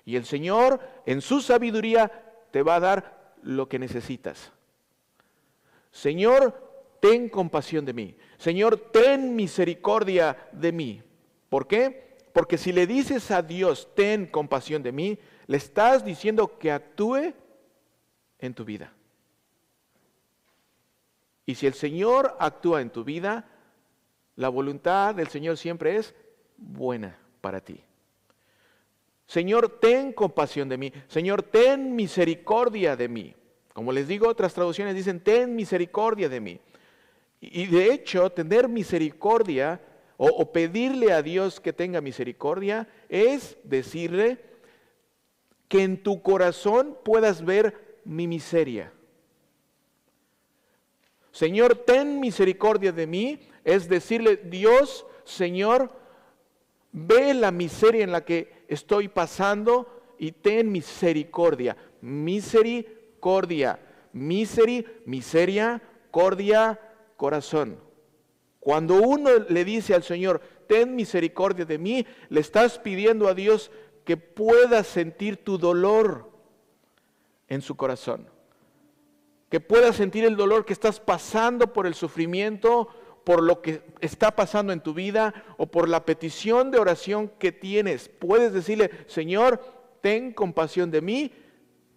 Y 0.04 0.14
el 0.14 0.24
Señor, 0.24 0.78
en 1.04 1.20
su 1.20 1.40
sabiduría, 1.40 2.46
te 2.52 2.62
va 2.62 2.76
a 2.76 2.80
dar 2.80 3.34
lo 3.42 3.68
que 3.68 3.80
necesitas. 3.80 4.52
Señor, 5.90 6.94
ten 7.00 7.28
compasión 7.28 7.84
de 7.84 7.92
mí. 7.92 8.16
Señor, 8.38 8.78
ten 8.92 9.34
misericordia 9.34 10.48
de 10.52 10.70
mí. 10.70 11.02
¿Por 11.48 11.66
qué? 11.66 12.18
Porque 12.32 12.56
si 12.56 12.70
le 12.72 12.86
dices 12.86 13.32
a 13.32 13.42
Dios, 13.42 13.88
ten 13.96 14.26
compasión 14.26 14.84
de 14.84 14.92
mí, 14.92 15.18
le 15.48 15.56
estás 15.56 16.04
diciendo 16.04 16.56
que 16.56 16.70
actúe 16.70 17.34
en 18.38 18.54
tu 18.54 18.64
vida. 18.64 18.92
Y 21.50 21.56
si 21.56 21.66
el 21.66 21.74
Señor 21.74 22.36
actúa 22.38 22.80
en 22.80 22.90
tu 22.90 23.02
vida, 23.02 23.44
la 24.36 24.48
voluntad 24.48 25.16
del 25.16 25.26
Señor 25.26 25.56
siempre 25.56 25.96
es 25.96 26.14
buena 26.56 27.18
para 27.40 27.60
ti. 27.60 27.82
Señor, 29.26 29.80
ten 29.80 30.12
compasión 30.12 30.68
de 30.68 30.78
mí. 30.78 30.92
Señor, 31.08 31.42
ten 31.42 31.96
misericordia 31.96 32.94
de 32.94 33.08
mí. 33.08 33.34
Como 33.72 33.90
les 33.90 34.06
digo, 34.06 34.28
otras 34.28 34.54
traducciones 34.54 34.94
dicen, 34.94 35.18
ten 35.18 35.56
misericordia 35.56 36.28
de 36.28 36.40
mí. 36.40 36.60
Y 37.40 37.66
de 37.66 37.94
hecho, 37.94 38.30
tener 38.30 38.68
misericordia 38.68 39.80
o, 40.18 40.26
o, 40.28 40.52
pedirle 40.52 41.12
a 41.12 41.20
Dios 41.20 41.58
que 41.58 41.72
tenga 41.72 42.00
misericordia 42.00 42.86
es 43.08 43.58
decirle 43.64 44.38
que 45.66 45.82
en 45.82 46.00
tu 46.00 46.22
corazón 46.22 46.96
puedas 47.04 47.44
ver 47.44 47.98
mi 48.04 48.28
miseria. 48.28 48.92
Señor, 51.32 51.74
ten 51.74 52.20
misericordia 52.20 52.92
de 52.92 53.06
mí 53.06 53.40
es 53.64 53.88
decirle, 53.88 54.36
Dios, 54.36 55.06
Señor, 55.24 55.90
Ve 56.92 57.34
la 57.34 57.50
miseria 57.50 58.02
en 58.02 58.12
la 58.12 58.24
que 58.24 58.64
estoy 58.68 59.08
pasando 59.08 60.14
y 60.18 60.32
ten 60.32 60.70
misericordia. 60.72 61.76
Misericordia. 62.00 63.78
Miseri, 64.12 64.84
miseria, 65.06 65.80
cordia, 66.10 66.80
corazón. 67.16 67.78
Cuando 68.58 68.96
uno 68.96 69.30
le 69.48 69.64
dice 69.64 69.94
al 69.94 70.02
Señor, 70.02 70.40
ten 70.66 70.96
misericordia 70.96 71.64
de 71.64 71.78
mí, 71.78 72.04
le 72.28 72.40
estás 72.40 72.78
pidiendo 72.78 73.28
a 73.28 73.34
Dios 73.34 73.70
que 74.04 74.16
pueda 74.16 74.82
sentir 74.82 75.36
tu 75.36 75.58
dolor 75.58 76.28
en 77.48 77.62
su 77.62 77.76
corazón. 77.76 78.28
Que 79.50 79.60
pueda 79.60 79.92
sentir 79.92 80.24
el 80.24 80.36
dolor 80.36 80.64
que 80.64 80.72
estás 80.72 81.00
pasando 81.00 81.72
por 81.72 81.86
el 81.86 81.94
sufrimiento 81.94 82.88
por 83.24 83.42
lo 83.42 83.60
que 83.60 83.82
está 84.00 84.34
pasando 84.34 84.72
en 84.72 84.80
tu 84.80 84.94
vida 84.94 85.34
o 85.56 85.66
por 85.66 85.88
la 85.88 86.04
petición 86.04 86.70
de 86.70 86.78
oración 86.78 87.30
que 87.38 87.52
tienes. 87.52 88.08
Puedes 88.08 88.52
decirle, 88.52 88.90
Señor, 89.06 89.60
ten 90.00 90.32
compasión 90.32 90.90
de 90.90 91.00
mí. 91.00 91.32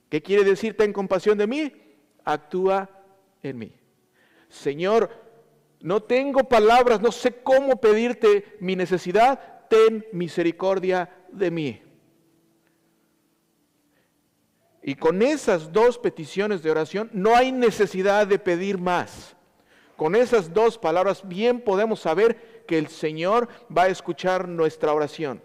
¿Qué 0.09 0.21
quiere 0.21 0.43
decir 0.43 0.75
ten 0.77 0.93
compasión 0.93 1.37
de 1.37 1.47
mí? 1.47 1.73
Actúa 2.23 2.89
en 3.41 3.57
mí. 3.57 3.71
Señor, 4.49 5.09
no 5.79 6.03
tengo 6.03 6.43
palabras, 6.43 7.01
no 7.01 7.11
sé 7.11 7.41
cómo 7.41 7.81
pedirte 7.81 8.55
mi 8.59 8.75
necesidad, 8.75 9.67
ten 9.69 10.05
misericordia 10.11 11.09
de 11.31 11.51
mí. 11.51 11.82
Y 14.83 14.95
con 14.95 15.21
esas 15.21 15.71
dos 15.71 15.97
peticiones 15.97 16.61
de 16.61 16.69
oración 16.69 17.09
no 17.13 17.35
hay 17.35 17.53
necesidad 17.53 18.27
de 18.27 18.37
pedir 18.37 18.77
más. 18.77 19.33
Con 19.95 20.13
esas 20.13 20.53
dos 20.53 20.77
palabras 20.77 21.25
bien 21.25 21.61
podemos 21.61 22.01
saber 22.01 22.63
que 22.67 22.77
el 22.77 22.87
Señor 22.87 23.47
va 23.75 23.83
a 23.83 23.87
escuchar 23.87 24.45
nuestra 24.47 24.93
oración. 24.93 25.41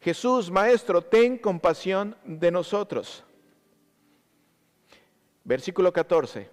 Jesús, 0.00 0.50
Maestro, 0.50 1.02
ten 1.02 1.36
compasión 1.36 2.16
de 2.24 2.50
nosotros. 2.50 3.22
Versículo 5.44 5.92
14. 5.92 6.48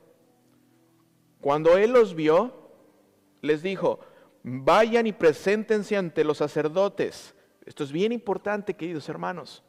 Cuando 1.40 1.78
Él 1.78 1.92
los 1.92 2.14
vio, 2.14 2.54
les 3.42 3.62
dijo, 3.62 4.02
vayan 4.48 5.08
y 5.08 5.12
preséntense 5.12 5.98
ante 5.98 6.24
los 6.24 6.38
sacerdotes. 6.38 7.36
Esto 7.66 7.84
es 7.84 7.92
bien 7.92 8.12
importante, 8.12 8.75
queridos 8.75 9.10
hermanos. 9.10 9.63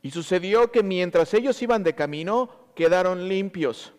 Y 0.00 0.10
sucedió 0.10 0.72
que 0.72 0.82
mientras 0.82 1.34
ellos 1.34 1.60
iban 1.60 1.82
de 1.82 1.94
camino, 1.94 2.50
quedaron 2.74 3.28
limpios. 3.28 3.92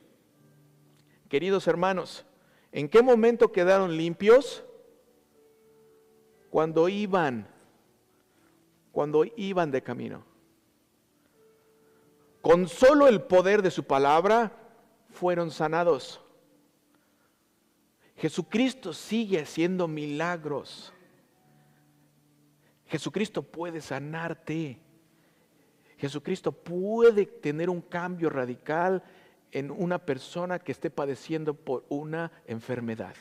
Queridos 1.27 1.67
hermanos, 1.67 2.25
¿en 2.71 2.89
qué 2.89 3.03
momento 3.03 3.51
quedaron 3.51 3.95
limpios? 3.95 4.63
Cuando 6.49 6.89
iban, 6.89 7.47
cuando 8.91 9.25
iban 9.37 9.69
de 9.69 9.83
camino. 9.83 10.23
Con 12.41 12.67
solo 12.67 13.07
el 13.07 13.21
poder 13.21 13.61
de 13.61 13.69
su 13.69 13.83
palabra 13.83 14.53
fueron 15.11 15.51
sanados. 15.51 16.19
Jesucristo 18.19 18.91
sigue 18.93 19.39
haciendo 19.39 19.87
milagros. 19.87 20.93
Jesucristo 22.87 23.41
puede 23.41 23.79
sanarte. 23.79 24.77
Jesucristo 25.97 26.51
puede 26.51 27.25
tener 27.25 27.69
un 27.69 27.81
cambio 27.81 28.29
radical 28.29 29.03
en 29.51 29.71
una 29.71 29.99
persona 29.99 30.59
que 30.59 30.73
esté 30.73 30.89
padeciendo 30.89 31.53
por 31.53 31.85
una 31.87 32.31
enfermedad. 32.45 33.15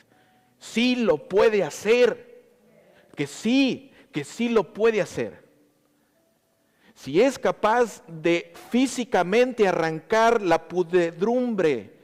Sí 0.58 0.96
lo 0.96 1.28
puede 1.28 1.62
hacer. 1.62 2.42
Que 3.14 3.28
sí, 3.28 3.92
que 4.10 4.24
sí 4.24 4.48
lo 4.48 4.72
puede 4.72 5.00
hacer. 5.00 5.46
Si 6.94 7.20
es 7.20 7.38
capaz 7.38 8.02
de 8.08 8.52
físicamente 8.70 9.68
arrancar 9.68 10.42
la 10.42 10.66
pudredumbre 10.66 11.96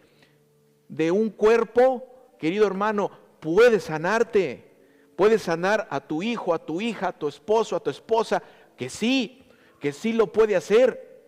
de 0.88 1.10
un 1.10 1.30
cuerpo, 1.30 2.13
querido 2.44 2.66
hermano, 2.66 3.10
puede 3.40 3.80
sanarte. 3.80 4.70
Puede 5.16 5.38
sanar 5.38 5.88
a 5.88 5.98
tu 5.98 6.22
hijo, 6.22 6.52
a 6.52 6.58
tu 6.58 6.82
hija, 6.82 7.08
a 7.08 7.18
tu 7.18 7.26
esposo, 7.26 7.74
a 7.74 7.80
tu 7.80 7.88
esposa, 7.88 8.42
que 8.76 8.90
sí, 8.90 9.42
que 9.80 9.92
sí 9.92 10.12
lo 10.12 10.30
puede 10.30 10.54
hacer. 10.54 11.22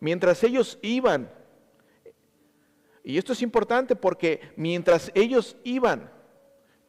Mientras 0.00 0.44
ellos 0.44 0.78
iban, 0.82 1.32
y 3.02 3.16
esto 3.16 3.32
es 3.32 3.40
importante 3.40 3.96
porque 3.96 4.52
mientras 4.54 5.10
ellos 5.14 5.56
iban, 5.64 6.12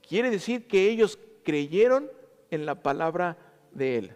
quiere 0.05 0.31
decir 0.31 0.67
que 0.67 0.89
ellos 0.89 1.17
creyeron 1.45 2.11
en 2.49 2.65
la 2.65 2.83
palabra 2.83 3.37
de 3.71 3.97
Él. 3.99 4.15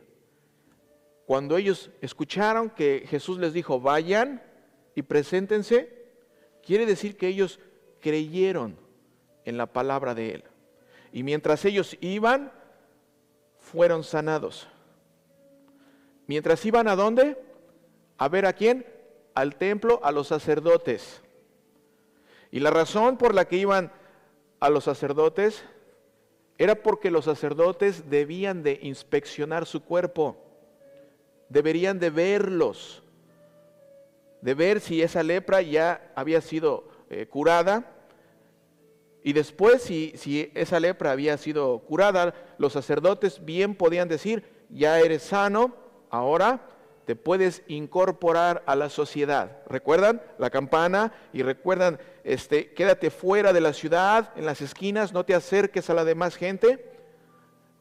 Cuando 1.26 1.56
ellos 1.56 1.92
escucharon 2.02 2.70
que 2.70 3.06
Jesús 3.08 3.38
les 3.38 3.54
dijo, 3.54 3.80
vayan 3.80 4.44
y 4.96 5.04
preséntense, 5.04 5.95
Quiere 6.66 6.86
decir 6.86 7.16
que 7.16 7.28
ellos 7.28 7.60
creyeron 8.02 8.78
en 9.46 9.58
la 9.58 9.68
palabra 9.68 10.16
de 10.16 10.36
Él. 10.36 10.44
Y 11.12 11.24
mientras 11.24 11.64
ellos 11.64 11.96
iban, 12.02 12.52
fueron 13.60 14.04
sanados. 14.04 14.68
Mientras 16.28 16.66
iban 16.66 16.88
a 16.88 16.96
dónde? 16.96 17.38
A 18.18 18.28
ver 18.30 18.46
a 18.46 18.54
quién? 18.54 18.86
Al 19.36 19.56
templo, 19.56 20.00
a 20.04 20.12
los 20.12 20.28
sacerdotes. 20.28 21.22
Y 22.52 22.60
la 22.60 22.72
razón 22.72 23.18
por 23.18 23.36
la 23.36 23.46
que 23.46 23.58
iban 23.58 23.92
a 24.60 24.70
los 24.70 24.86
sacerdotes 24.86 25.64
era 26.58 26.76
porque 26.76 27.12
los 27.12 27.26
sacerdotes 27.26 28.10
debían 28.10 28.64
de 28.64 28.80
inspeccionar 28.82 29.66
su 29.66 29.84
cuerpo, 29.84 30.38
deberían 31.50 32.00
de 32.00 32.10
verlos, 32.10 33.04
de 34.46 34.54
ver 34.54 34.80
si 34.80 35.02
esa 35.02 35.24
lepra 35.24 35.64
ya 35.64 36.12
había 36.14 36.40
sido 36.40 36.88
eh, 37.10 37.26
curada. 37.26 37.92
Y 39.24 39.34
después, 39.34 39.82
si, 39.82 40.14
si 40.18 40.52
esa 40.54 40.80
lepra 40.80 41.10
había 41.10 41.36
sido 41.40 41.80
curada, 41.80 42.36
los 42.60 42.74
sacerdotes 42.74 43.44
bien 43.44 43.74
podían 43.74 44.08
decir, 44.08 44.44
ya 44.70 45.00
eres 45.00 45.24
sano, 45.24 45.76
ahora 46.12 46.62
te 47.06 47.16
puedes 47.16 47.64
incorporar 47.66 48.62
a 48.68 48.76
la 48.76 48.90
sociedad. 48.90 49.64
¿Recuerdan 49.68 50.22
la 50.38 50.52
campana? 50.52 51.12
Y 51.34 51.42
recuerdan, 51.42 51.98
este, 52.24 52.72
quédate 52.72 53.10
fuera 53.10 53.52
de 53.52 53.62
la 53.62 53.74
ciudad, 53.74 54.32
en 54.36 54.46
las 54.46 54.62
esquinas, 54.62 55.12
no 55.12 55.26
te 55.26 55.34
acerques 55.34 55.90
a 55.90 55.96
la 55.96 56.06
demás 56.06 56.36
gente. 56.36 56.88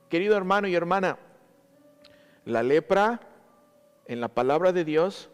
Querido 0.09 0.35
hermano 0.35 0.67
y 0.67 0.75
hermana, 0.75 1.19
la 2.47 2.63
lepra 2.63 3.21
en 4.07 4.23
la 4.23 4.29
palabra 4.29 4.73
de 4.73 4.87
Dios 4.87 5.29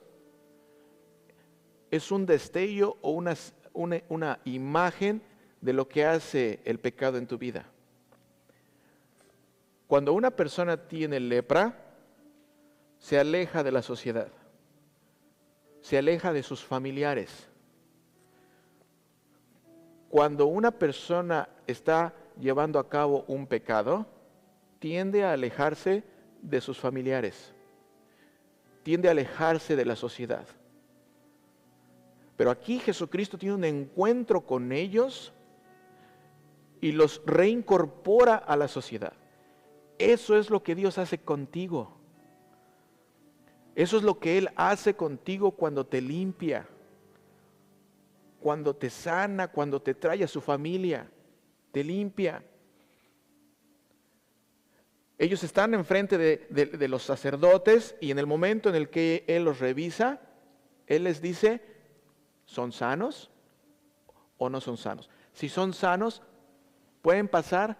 es 1.90 2.11
un 2.12 2.26
destello 2.26 2.96
o 3.03 3.11
una, 3.11 3.35
una, 3.74 4.38
imagen 4.44 5.22
de 5.61 5.72
lo 5.72 5.88
que 5.88 6.05
hace 6.05 6.61
el 6.64 6.79
pecado 6.79 7.18
en 7.18 7.26
tu 7.26 7.37
vida. 7.37 7.66
Cuando 9.87 10.12
una 10.12 10.31
persona 10.31 10.76
tiene 10.76 11.18
lepra, 11.18 11.76
se 12.98 13.18
aleja 13.18 13.62
de 13.62 13.72
la 13.72 13.83
sociedad, 13.83 14.29
se 15.81 15.98
aleja 15.98 16.33
de 16.33 16.42
sus 16.42 16.64
familiares. 16.64 17.48
Cuando 20.09 20.46
una 20.46 20.70
persona 20.70 21.48
está 21.66 22.14
llevando 22.38 22.79
a 22.79 22.88
cabo 22.88 23.24
un 23.26 23.46
pecado, 23.46 24.07
tiende 24.79 25.24
a 25.24 25.33
alejarse 25.33 26.05
de 26.40 26.61
sus 26.61 26.79
familiares, 26.79 27.53
tiende 28.83 29.09
a 29.09 29.12
alejarse 29.12 29.76
de 29.76 29.85
la 29.85 29.96
sociedad. 29.96 30.46
Pero 32.40 32.50
aquí 32.53 32.79
Jesucristo 32.79 33.37
tiene 33.37 33.55
un 33.55 33.64
encuentro 33.64 34.40
con 34.46 34.72
ellos 34.72 35.31
y 36.81 36.92
los 36.92 37.20
reincorpora 37.26 38.37
a 38.37 38.57
la 38.57 38.66
sociedad. 38.66 39.12
Eso 39.98 40.38
es 40.38 40.48
lo 40.48 40.62
que 40.62 40.74
Dios 40.74 40.96
hace 40.96 41.18
contigo. 41.18 41.98
Eso 43.74 43.98
es 43.98 44.03
lo 44.03 44.18
que 44.18 44.38
Él 44.38 44.48
hace 44.57 44.94
contigo 44.94 45.50
cuando 45.50 45.85
te 45.85 46.00
limpia, 46.00 46.66
cuando 48.40 48.74
te 48.74 48.88
sana, 48.88 49.48
cuando 49.48 49.83
te 49.83 49.92
trae 49.92 50.24
a 50.24 50.26
su 50.26 50.40
familia, 50.40 51.11
te 51.72 51.85
limpia. 51.85 52.42
Ellos 55.18 55.44
están 55.44 55.74
enfrente 55.74 56.16
de, 56.16 56.38
de 56.48 56.88
los 56.88 57.03
sacerdotes 57.03 57.96
y 58.00 58.11
en 58.11 58.18
el 58.18 58.26
momento 58.26 58.70
en 58.70 58.76
el 58.76 58.88
que 58.88 59.24
Él 59.29 59.44
los 59.44 59.59
revisa, 59.61 60.22
Él 60.87 61.05
les 61.05 61.20
dice, 61.20 61.68
¿Son 62.50 62.72
sanos 62.72 63.30
o 64.36 64.50
no 64.50 64.60
son 64.60 64.76
sanos? 64.76 65.08
Si 65.32 65.48
son 65.48 65.72
sanos, 65.72 66.20
pueden 67.00 67.28
pasar 67.28 67.78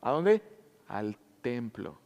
a 0.00 0.10
dónde? 0.10 0.42
Al 0.88 1.16
templo. 1.42 1.96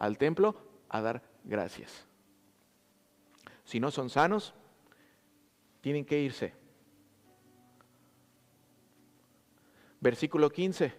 Al 0.00 0.18
templo 0.18 0.56
a 0.88 1.00
dar 1.00 1.22
gracias. 1.44 2.08
Si 3.62 3.78
no 3.78 3.92
son 3.92 4.10
sanos, 4.10 4.52
tienen 5.80 6.04
que 6.04 6.18
irse. 6.18 6.54
Versículo 10.00 10.50
15. 10.50 10.92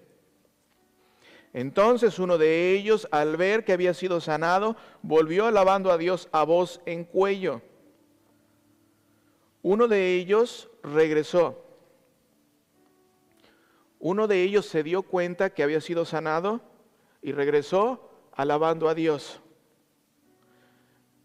Entonces 1.51 2.17
uno 2.17 2.37
de 2.37 2.71
ellos, 2.71 3.09
al 3.11 3.35
ver 3.35 3.65
que 3.65 3.73
había 3.73 3.93
sido 3.93 4.21
sanado, 4.21 4.77
volvió 5.01 5.47
alabando 5.47 5.91
a 5.91 5.97
Dios 5.97 6.29
a 6.31 6.45
voz 6.45 6.79
en 6.85 7.03
cuello. 7.03 7.61
Uno 9.63 9.87
de 9.87 10.15
ellos 10.15 10.69
regresó. 10.83 11.63
Uno 13.99 14.27
de 14.27 14.41
ellos 14.41 14.65
se 14.65 14.81
dio 14.81 15.03
cuenta 15.03 15.51
que 15.51 15.61
había 15.61 15.79
sido 15.79 16.05
sanado 16.05 16.61
y 17.21 17.31
regresó 17.33 18.09
alabando 18.33 18.89
a 18.89 18.95
Dios. 18.95 19.39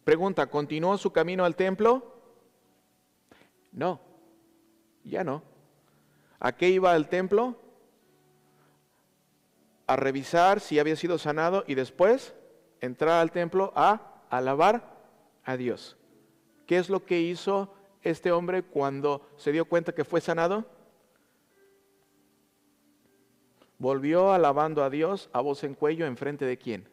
Pregunta, 0.04 0.46
¿continuó 0.48 0.98
su 0.98 1.10
camino 1.10 1.44
al 1.44 1.56
templo? 1.56 2.20
No, 3.72 4.00
ya 5.04 5.24
no. 5.24 5.42
¿A 6.38 6.52
qué 6.52 6.68
iba 6.68 6.92
al 6.92 7.08
templo? 7.08 7.56
A 9.86 9.96
revisar 9.96 10.60
si 10.60 10.78
había 10.78 10.96
sido 10.96 11.16
sanado 11.18 11.64
y 11.66 11.74
después 11.74 12.34
entrar 12.80 13.20
al 13.20 13.32
templo 13.32 13.72
a 13.74 14.22
alabar 14.28 14.96
a 15.44 15.56
Dios. 15.56 15.96
¿Qué 16.66 16.78
es 16.78 16.90
lo 16.90 17.04
que 17.04 17.20
hizo 17.20 17.72
este 18.10 18.32
hombre 18.32 18.62
cuando 18.62 19.28
se 19.36 19.52
dio 19.52 19.64
cuenta 19.64 19.94
que 19.94 20.04
fue 20.04 20.20
sanado? 20.20 20.64
Volvió 23.78 24.32
alabando 24.32 24.82
a 24.82 24.90
Dios 24.90 25.28
a 25.32 25.40
voz 25.40 25.62
en 25.64 25.74
cuello 25.74 26.06
en 26.06 26.16
frente 26.16 26.44
de 26.44 26.56
quién. 26.56 26.88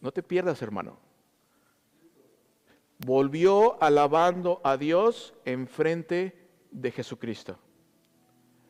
No 0.00 0.12
te 0.12 0.22
pierdas, 0.22 0.60
hermano. 0.62 0.98
Volvió 2.98 3.82
alabando 3.82 4.60
a 4.62 4.76
Dios 4.76 5.34
en 5.44 5.66
frente 5.66 6.48
de 6.70 6.90
Jesucristo. 6.90 7.58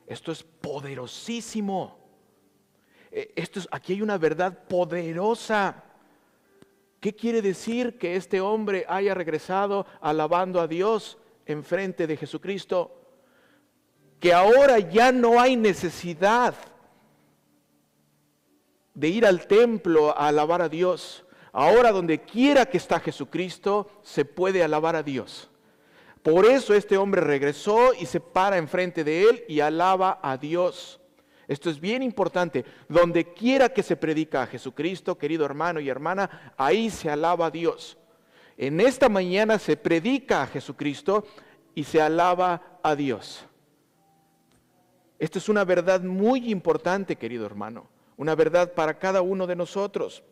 Esto 0.07 0.33
es 0.33 0.43
poderosísimo. 0.43 1.99
Eh, 3.11 3.33
esto 3.37 3.59
es, 3.59 3.69
aquí 3.71 3.95
hay 3.95 4.03
una 4.03 4.19
verdad 4.19 4.67
poderosa. 4.69 5.85
¿Qué 7.01 7.15
quiere 7.15 7.43
decir 7.43 7.99
que 7.99 8.17
este 8.17 8.41
hombre 8.41 8.85
haya 8.89 9.15
regresado 9.15 9.87
alabando 10.01 10.61
a 10.61 10.69
Dios 10.69 11.19
enfrente 11.47 12.07
de 12.07 12.17
Jesucristo, 12.17 12.95
que 14.19 14.33
ahora 14.33 14.79
ya 14.79 15.13
no 15.13 15.41
hay 15.41 15.57
necesidad 15.57 16.55
de 18.95 19.09
ir 19.09 19.25
al 19.25 19.47
templo 19.47 20.11
a 20.11 20.29
alabar 20.29 20.63
a 20.63 20.69
Dios. 20.69 21.25
Ahora 21.53 21.91
donde 21.91 22.21
quiera 22.21 22.67
que 22.67 22.77
está 22.77 23.01
Jesucristo, 23.01 23.91
se 24.03 24.25
puede 24.25 24.63
alabar 24.63 24.95
a 24.95 25.03
Dios. 25.03 25.51
Por 26.23 26.45
eso 26.45 26.75
este 26.75 26.99
hombre 26.99 27.23
regresó 27.23 27.95
y 27.95 28.07
se 28.07 28.21
para 28.21 28.59
enfrente 28.59 29.05
de 29.05 29.23
él 29.23 29.45
y 29.49 29.61
alaba 29.61 30.21
a 30.23 30.37
Dios. 30.37 31.00
Esto 31.51 31.69
es 31.69 31.81
bien 31.81 32.01
importante. 32.01 32.65
Donde 32.89 33.35
quiera 33.35 33.71
que 33.71 33.83
se 33.83 33.97
predica 33.97 34.45
a 34.45 34.47
Jesucristo, 34.47 35.19
querido 35.19 35.45
hermano 35.45 35.81
y 35.81 35.89
hermana, 35.89 36.55
ahí 36.57 36.91
se 36.91 37.11
alaba 37.11 37.47
a 37.47 37.51
Dios. 37.51 37.99
En 38.57 38.81
esta 38.81 39.09
mañana 39.09 39.59
se 39.59 39.77
predica 39.77 40.43
a 40.43 40.47
Jesucristo 40.47 41.25
y 41.75 41.83
se 41.83 42.01
alaba 42.01 42.79
a 42.85 42.95
Dios. 42.95 43.45
Esta 45.19 45.41
es 45.41 45.49
una 45.49 45.65
verdad 45.65 46.03
muy 46.03 46.53
importante, 46.53 47.17
querido 47.17 47.47
hermano, 47.47 47.89
una 48.17 48.37
verdad 48.37 48.73
para 48.73 48.97
cada 49.01 49.21
uno 49.21 49.49
de 49.49 49.57
nosotros. 49.57 50.23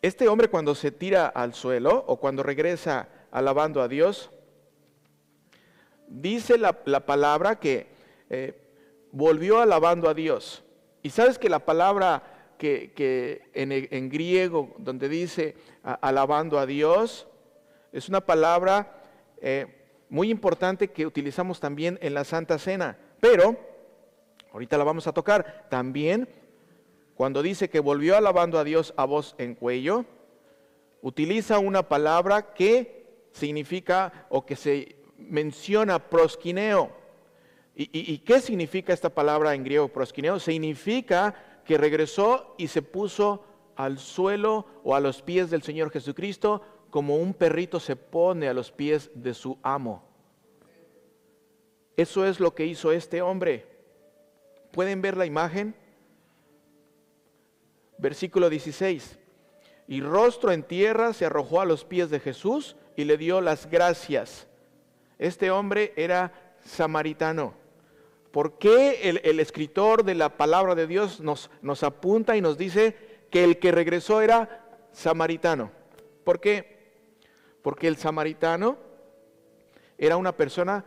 Este 0.00 0.28
hombre 0.28 0.48
cuando 0.48 0.74
se 0.74 0.92
tira 0.92 1.26
al 1.26 1.52
suelo 1.52 2.06
o 2.06 2.16
cuando 2.16 2.42
regresa 2.42 3.06
alabando 3.30 3.82
a 3.82 3.88
Dios, 3.88 4.30
dice 6.08 6.58
la, 6.58 6.72
palabra 6.72 7.58
que 7.58 7.86
eh, 8.30 8.60
volvió 9.12 9.60
alabando 9.60 10.08
a 10.08 10.14
Dios. 10.14 10.64
Y 11.02 11.10
sabes 11.10 11.38
que 11.38 11.48
la 11.48 11.64
palabra 11.64 12.54
que, 12.58 13.42
en, 13.54 14.08
griego, 14.08 14.74
donde 14.78 15.08
dice 15.08 15.54
alabando 15.82 16.58
a 16.58 16.66
Dios, 16.66 17.26
es 17.92 18.08
una 18.08 18.20
palabra 18.20 19.00
eh, 19.40 19.66
muy 20.08 20.30
importante 20.30 20.88
que 20.88 21.06
utilizamos 21.06 21.60
también 21.60 21.98
en 22.02 22.14
la 22.14 22.24
Santa 22.24 22.58
Cena. 22.58 22.98
Pero, 23.20 23.56
ahorita 24.52 24.76
la 24.76 24.84
vamos 24.84 25.06
a 25.06 25.12
tocar, 25.12 25.66
también 25.70 26.28
cuando 27.14 27.42
dice 27.42 27.68
que 27.68 27.80
volvió 27.80 28.16
alabando 28.16 28.58
a 28.58 28.64
Dios 28.64 28.94
a 28.96 29.04
voz 29.04 29.34
en 29.38 29.54
cuello, 29.54 30.04
utiliza 31.02 31.58
una 31.58 31.88
palabra 31.88 32.54
que 32.54 33.06
significa 33.32 34.26
o 34.28 34.44
que 34.46 34.56
se 34.56 34.97
menciona 35.18 35.98
prosquineo. 35.98 36.90
¿Y, 37.80 38.18
qué 38.18 38.40
significa 38.40 38.92
esta 38.92 39.08
palabra 39.08 39.54
en 39.54 39.62
griego 39.62 39.86
prosquineo? 39.86 40.40
Significa 40.40 41.60
que 41.64 41.78
regresó 41.78 42.56
y 42.58 42.66
se 42.66 42.82
puso 42.82 43.44
al 43.76 43.98
suelo 43.98 44.66
o 44.82 44.96
a 44.96 45.00
los 45.00 45.22
pies 45.22 45.48
del 45.50 45.62
Señor 45.62 45.92
Jesucristo 45.92 46.60
como 46.90 47.16
un 47.16 47.34
perrito 47.34 47.78
se 47.78 47.94
pone 47.94 48.48
a 48.48 48.52
los 48.52 48.72
pies 48.72 49.12
de 49.14 49.32
su 49.32 49.58
amo. 49.62 50.02
Eso 51.96 52.26
es 52.26 52.40
lo 52.40 52.54
que 52.54 52.66
hizo 52.66 52.90
este 52.90 53.22
hombre. 53.22 53.66
¿Pueden 54.72 55.00
ver 55.00 55.16
la 55.16 55.26
imagen? 55.26 55.76
Versículo 57.98 58.50
16. 58.50 59.18
Y 59.86 60.00
rostro 60.00 60.50
en 60.50 60.64
tierra 60.64 61.12
se 61.12 61.26
arrojó 61.26 61.60
a 61.60 61.64
los 61.64 61.84
pies 61.84 62.10
de 62.10 62.18
Jesús 62.18 62.74
y 62.96 63.04
le 63.04 63.16
dio 63.16 63.40
las 63.40 63.70
gracias. 63.70 64.47
Este 65.18 65.50
hombre 65.50 65.92
era 65.96 66.32
samaritano. 66.64 67.54
¿Por 68.30 68.58
qué 68.58 69.08
el, 69.08 69.40
escritor 69.40 70.04
de 70.04 70.14
la 70.14 70.36
palabra 70.36 70.74
de 70.74 70.86
Dios 70.86 71.20
nos, 71.20 71.50
apunta 71.82 72.36
y 72.36 72.40
nos 72.40 72.58
dice 72.58 72.94
que 73.30 73.42
el 73.42 73.58
que 73.58 73.72
regresó 73.72 74.20
era 74.20 74.64
samaritano? 74.92 75.72
¿Por 76.24 76.40
qué? 76.40 76.78
Porque 77.62 77.88
el 77.88 77.96
samaritano 77.96 78.78
era 79.96 80.16
una 80.16 80.36
persona 80.36 80.84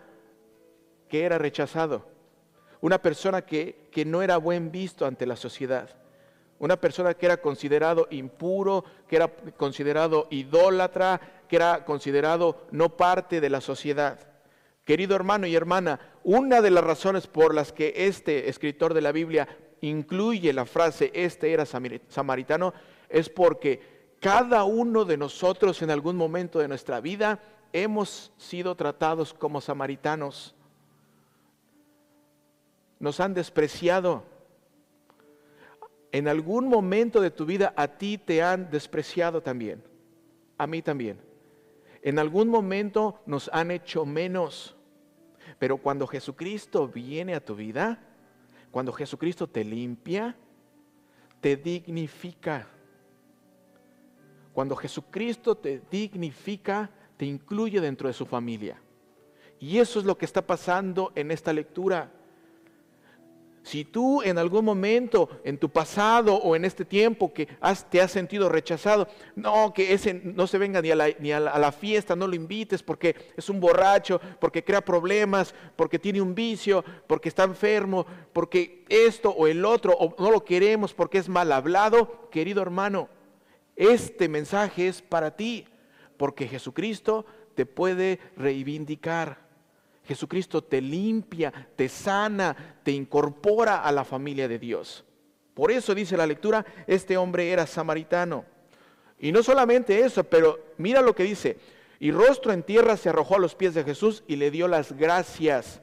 que 1.10 1.24
era 1.24 1.38
rechazado, 1.38 2.08
una 2.80 3.02
persona 3.02 3.42
que, 3.42 3.90
que 3.92 4.06
no 4.06 4.22
era 4.22 4.38
buen 4.38 4.72
visto 4.72 5.06
ante 5.06 5.26
la 5.26 5.36
sociedad 5.36 6.02
una 6.62 6.80
persona 6.80 7.16
que 7.16 7.26
era 7.26 7.38
considerado 7.38 8.08
impuro, 8.12 8.86
que 9.08 9.16
era 9.16 9.28
considerado 9.58 10.28
idólatra, 10.30 11.20
que 11.52 11.58
era 11.58 11.84
considerado 11.84 12.66
no 12.72 12.96
parte 12.96 13.42
de 13.42 13.50
la 13.50 13.60
sociedad. 13.60 14.18
Querido 14.86 15.18
hermano 15.18 15.48
y 15.48 15.54
hermana, 15.54 16.00
una 16.24 16.62
de 16.62 16.72
las 16.72 16.82
razones 16.82 17.28
por 17.28 17.54
las 17.54 17.74
que 17.74 17.92
este 17.94 18.48
escritor 18.48 18.94
de 18.94 19.02
la 19.02 19.12
Biblia 19.12 19.50
incluye 19.82 20.54
la 20.54 20.66
frase 20.66 21.12
este 21.14 21.52
era 21.52 21.66
samaritano 21.66 22.74
es 23.10 23.28
porque 23.28 24.16
cada 24.22 24.64
uno 24.64 25.04
de 25.04 25.18
nosotros 25.18 25.82
en 25.82 25.92
algún 25.92 26.16
momento 26.16 26.60
de 26.60 26.70
nuestra 26.70 27.02
vida 27.02 27.42
hemos 27.74 28.32
sido 28.38 28.76
tratados 28.76 29.34
como 29.34 29.60
samaritanos. 29.60 30.56
Nos 32.98 33.20
han 33.20 33.34
despreciado, 33.34 34.24
en 36.14 36.30
algún 36.30 36.70
momento 36.70 37.20
de 37.20 37.30
tu 37.30 37.46
vida 37.46 37.74
a 37.76 37.90
ti 37.90 38.18
te 38.18 38.42
han 38.42 38.72
despreciado 38.72 39.42
también, 39.42 39.84
a 40.58 40.66
mí 40.66 40.82
también. 40.82 41.31
En 42.02 42.20
algún 42.20 42.50
momento 42.50 43.22
nos 43.26 43.50
han 43.54 43.72
hecho 43.72 44.06
menos, 44.06 44.76
pero 45.60 45.78
cuando 45.78 46.08
Jesucristo 46.08 46.88
viene 46.88 47.36
a 47.36 47.44
tu 47.44 47.56
vida, 47.56 48.00
cuando 48.72 48.92
Jesucristo 48.92 49.48
te 49.48 49.64
limpia, 49.64 50.36
te 51.42 51.58
dignifica. 51.58 52.68
Cuando 54.54 54.76
Jesucristo 54.76 55.56
te 55.56 55.82
dignifica, 55.92 56.90
te 57.18 57.26
incluye 57.26 57.80
dentro 57.80 58.08
de 58.08 58.14
su 58.14 58.26
familia. 58.26 58.82
Y 59.60 59.78
eso 59.78 60.00
es 60.00 60.06
lo 60.06 60.18
que 60.18 60.26
está 60.26 60.46
pasando 60.46 61.12
en 61.16 61.30
esta 61.30 61.54
lectura. 61.54 62.12
Si 63.64 63.86
tú 63.86 64.24
en 64.24 64.40
algún 64.40 64.66
momento, 64.66 65.30
en 65.44 65.58
tu 65.58 65.70
pasado 65.70 66.36
o 66.36 66.56
en 66.56 66.66
este 66.66 66.84
tiempo 66.84 67.32
que 67.32 67.48
te 67.90 68.02
has 68.02 68.12
sentido 68.12 68.50
rechazado, 68.50 69.08
no, 69.36 69.72
que 69.72 69.94
ese 69.94 70.16
no 70.16 70.48
se 70.48 70.58
venga 70.58 70.82
ni, 70.82 70.90
a 70.90 70.96
la, 70.96 71.10
ni 71.20 71.32
a, 71.32 71.40
la, 71.40 71.72
fiesta, 71.72 72.16
no 72.16 72.28
lo 72.28 72.36
invites 72.36 72.82
porque 72.82 73.16
es 73.38 73.50
un 73.50 73.60
borracho, 73.60 74.20
porque 74.40 74.64
crea 74.64 74.82
problemas, 74.82 75.54
porque 75.76 76.00
tiene 76.00 76.22
un 76.22 76.34
vicio, 76.34 76.84
porque 77.06 77.30
está 77.30 77.44
enfermo, 77.44 78.08
porque 78.34 78.84
esto 78.90 79.30
o 79.30 79.46
el 79.46 79.64
otro, 79.64 79.94
o 79.94 80.16
no 80.22 80.32
lo 80.32 80.44
queremos 80.44 80.94
porque 80.94 81.20
es 81.20 81.30
mal 81.30 81.52
hablado, 81.52 82.30
querido 82.32 82.64
hermano, 82.64 83.10
este 83.76 84.28
mensaje 84.28 84.88
es 84.88 85.04
para 85.04 85.36
ti, 85.36 85.68
porque 86.18 86.48
Jesucristo 86.48 87.26
te 87.54 87.68
puede 87.68 88.20
reivindicar. 88.38 89.51
Jesucristo 90.04 90.64
te 90.64 90.82
limpia, 90.82 91.52
te 91.76 91.88
sana, 91.88 92.56
te 92.84 92.92
incorpora 92.92 93.84
a 93.84 93.92
la 93.92 94.04
familia 94.04 94.48
de 94.48 94.60
Dios. 94.60 95.06
Por 95.54 95.72
eso 95.72 95.94
dice 95.94 96.18
la 96.18 96.26
lectura, 96.26 96.66
este 96.88 97.18
hombre 97.18 97.52
era 97.52 97.68
samaritano. 97.68 98.46
Y 99.20 99.32
no 99.32 99.44
solamente 99.44 100.00
eso, 100.00 100.24
pero 100.24 100.60
mira 100.78 101.02
lo 101.02 101.14
que 101.14 101.24
dice, 101.24 101.58
y 102.00 102.12
rostro 102.12 102.52
en 102.52 102.64
tierra 102.64 102.98
se 102.98 103.10
arrojó 103.10 103.36
a 103.36 103.40
los 103.40 103.54
pies 103.54 103.76
de 103.76 103.84
Jesús 103.84 104.24
y 104.28 104.38
le 104.38 104.50
dio 104.50 104.68
las 104.68 104.94
gracias. 104.94 105.82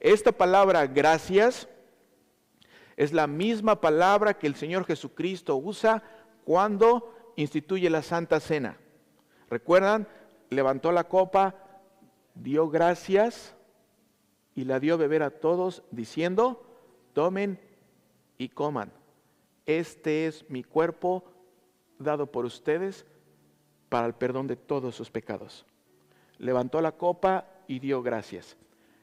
Esta 0.00 0.32
palabra 0.32 0.86
gracias 0.86 1.68
es 2.96 3.12
la 3.12 3.28
misma 3.28 3.80
palabra 3.80 4.34
que 4.34 4.48
el 4.48 4.56
Señor 4.56 4.84
Jesucristo 4.84 5.56
usa 5.56 6.02
cuando 6.44 7.14
instituye 7.36 7.88
la 7.88 8.02
Santa 8.02 8.40
Cena. 8.40 8.78
¿Recuerdan? 9.48 10.08
Levantó 10.48 10.90
la 10.90 11.04
copa, 11.04 11.54
dio 12.34 12.68
gracias 12.68 13.54
y 14.60 14.64
la 14.66 14.78
dio 14.78 14.92
a 14.92 14.98
beber 14.98 15.22
a 15.22 15.30
todos, 15.30 15.82
diciendo, 15.90 16.62
tomen 17.14 17.58
y 18.36 18.50
coman. 18.50 18.92
Este 19.64 20.26
es 20.26 20.44
mi 20.50 20.62
cuerpo 20.62 21.24
dado 21.98 22.30
por 22.30 22.44
ustedes 22.44 23.06
para 23.88 24.06
el 24.06 24.12
perdón 24.12 24.48
de 24.48 24.56
todos 24.56 24.94
sus 24.94 25.10
pecados. 25.10 25.64
Levantó 26.36 26.82
la 26.82 26.92
copa 26.92 27.46
y 27.68 27.78
dio 27.78 28.02
gracias. 28.02 28.58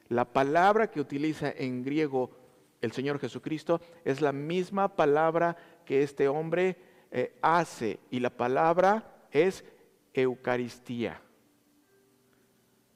La 0.10 0.26
palabra 0.26 0.92
que 0.92 1.02
utiliza 1.02 1.50
en 1.50 1.84
griego 1.84 2.30
el 2.80 2.92
Señor 2.92 3.18
Jesucristo 3.18 3.82
es 4.06 4.22
la 4.22 4.34
misma 4.34 4.96
palabra 4.96 5.58
que 5.86 6.04
este 6.04 6.28
hombre 6.28 6.78
eh, 7.10 7.36
hace 7.42 8.00
y 8.12 8.20
la 8.20 8.30
palabra 8.30 9.26
es 9.32 9.66
Eucaristía. 10.14 11.20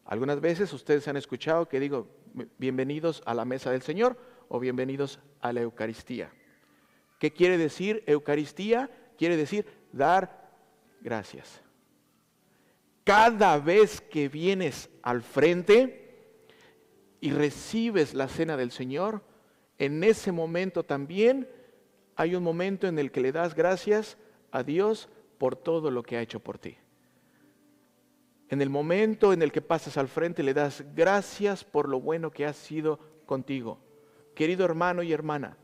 Algunas 0.06 0.39
veces 0.39 0.71
ustedes 0.74 1.08
han 1.08 1.17
escuchado 1.17 1.67
que 1.67 1.80
digo, 1.80 2.20
bienvenidos 2.58 3.22
a 3.26 3.34
la 3.34 3.46
mesa 3.46 3.72
del 3.72 3.82
Señor 3.82 4.17
o 4.48 4.60
bienvenidos 4.60 5.20
a 5.39 5.54
la 5.54 5.62
Eucaristía. 5.62 6.32
¿Qué 7.20 7.32
quiere 7.32 7.58
decir 7.58 8.04
Eucaristía? 8.08 8.89
Quiere 9.17 9.38
decir 9.38 9.65
dar 9.91 10.52
gracias. 11.02 11.62
Cada 13.04 13.58
vez 13.58 14.02
que 14.02 14.30
vienes 14.30 14.89
al 15.02 15.22
frente 15.22 16.02
y 17.20 17.32
recibes 17.32 18.13
la 18.13 18.28
cena 18.28 18.58
del 18.58 18.72
Señor, 18.72 19.24
en 19.78 20.04
ese 20.04 20.32
momento 20.32 20.84
también 20.84 21.48
hay 22.15 22.36
un 22.36 22.44
momento 22.44 22.88
en 22.88 23.00
el 23.00 23.12
que 23.12 23.22
le 23.22 23.32
das 23.32 23.56
gracias 23.56 24.17
a 24.52 24.63
Dios 24.63 25.10
por 25.38 25.56
todo 25.56 25.89
lo 25.89 26.04
que 26.04 26.17
ha 26.17 26.22
hecho 26.22 26.39
por 26.39 26.60
ti. 26.60 26.78
En 28.52 28.62
el 28.62 28.70
momento 28.70 29.32
en 29.32 29.42
el 29.42 29.50
que 29.54 29.62
pasas 29.62 29.96
al 29.96 30.10
frente 30.10 30.44
le 30.44 30.54
das 30.54 30.84
gracias 30.94 31.64
por 31.64 31.88
lo 31.88 32.02
bueno 32.02 32.32
que 32.32 32.46
ha 32.46 32.52
sido 32.52 33.00
contigo. 33.26 33.80
Querido 34.36 34.66
hermano 34.66 35.04
y 35.04 35.14
hermana, 35.14 35.56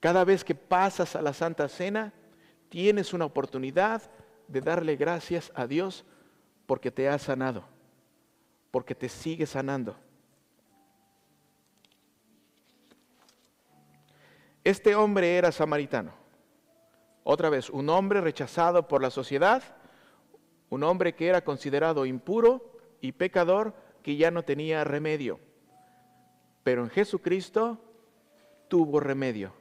cada 0.00 0.24
vez 0.24 0.42
que 0.42 0.54
pasas 0.54 1.14
a 1.14 1.20
la 1.20 1.34
Santa 1.34 1.68
Cena, 1.68 2.14
tienes 2.70 3.12
una 3.12 3.26
oportunidad 3.26 4.10
de 4.48 4.62
darle 4.62 4.96
gracias 4.96 5.52
a 5.54 5.66
Dios 5.66 6.06
porque 6.64 6.90
te 6.90 7.06
ha 7.06 7.18
sanado, 7.18 7.64
porque 8.70 8.94
te 8.94 9.10
sigue 9.10 9.44
sanando. 9.44 9.94
Este 14.64 14.94
hombre 14.94 15.36
era 15.36 15.52
samaritano. 15.52 16.14
Otra 17.24 17.50
vez, 17.50 17.68
un 17.68 17.90
hombre 17.90 18.22
rechazado 18.22 18.88
por 18.88 19.02
la 19.02 19.10
sociedad, 19.10 19.62
un 20.72 20.84
hombre 20.84 21.14
que 21.14 21.26
era 21.26 21.44
considerado 21.44 22.06
impuro 22.06 22.72
y 23.02 23.12
pecador 23.12 23.74
que 24.02 24.16
ya 24.16 24.30
no 24.30 24.42
tenía 24.42 24.84
remedio. 24.84 25.38
Pero 26.64 26.82
en 26.82 26.88
Jesucristo 26.88 27.78
tuvo 28.68 28.98
remedio. 28.98 29.52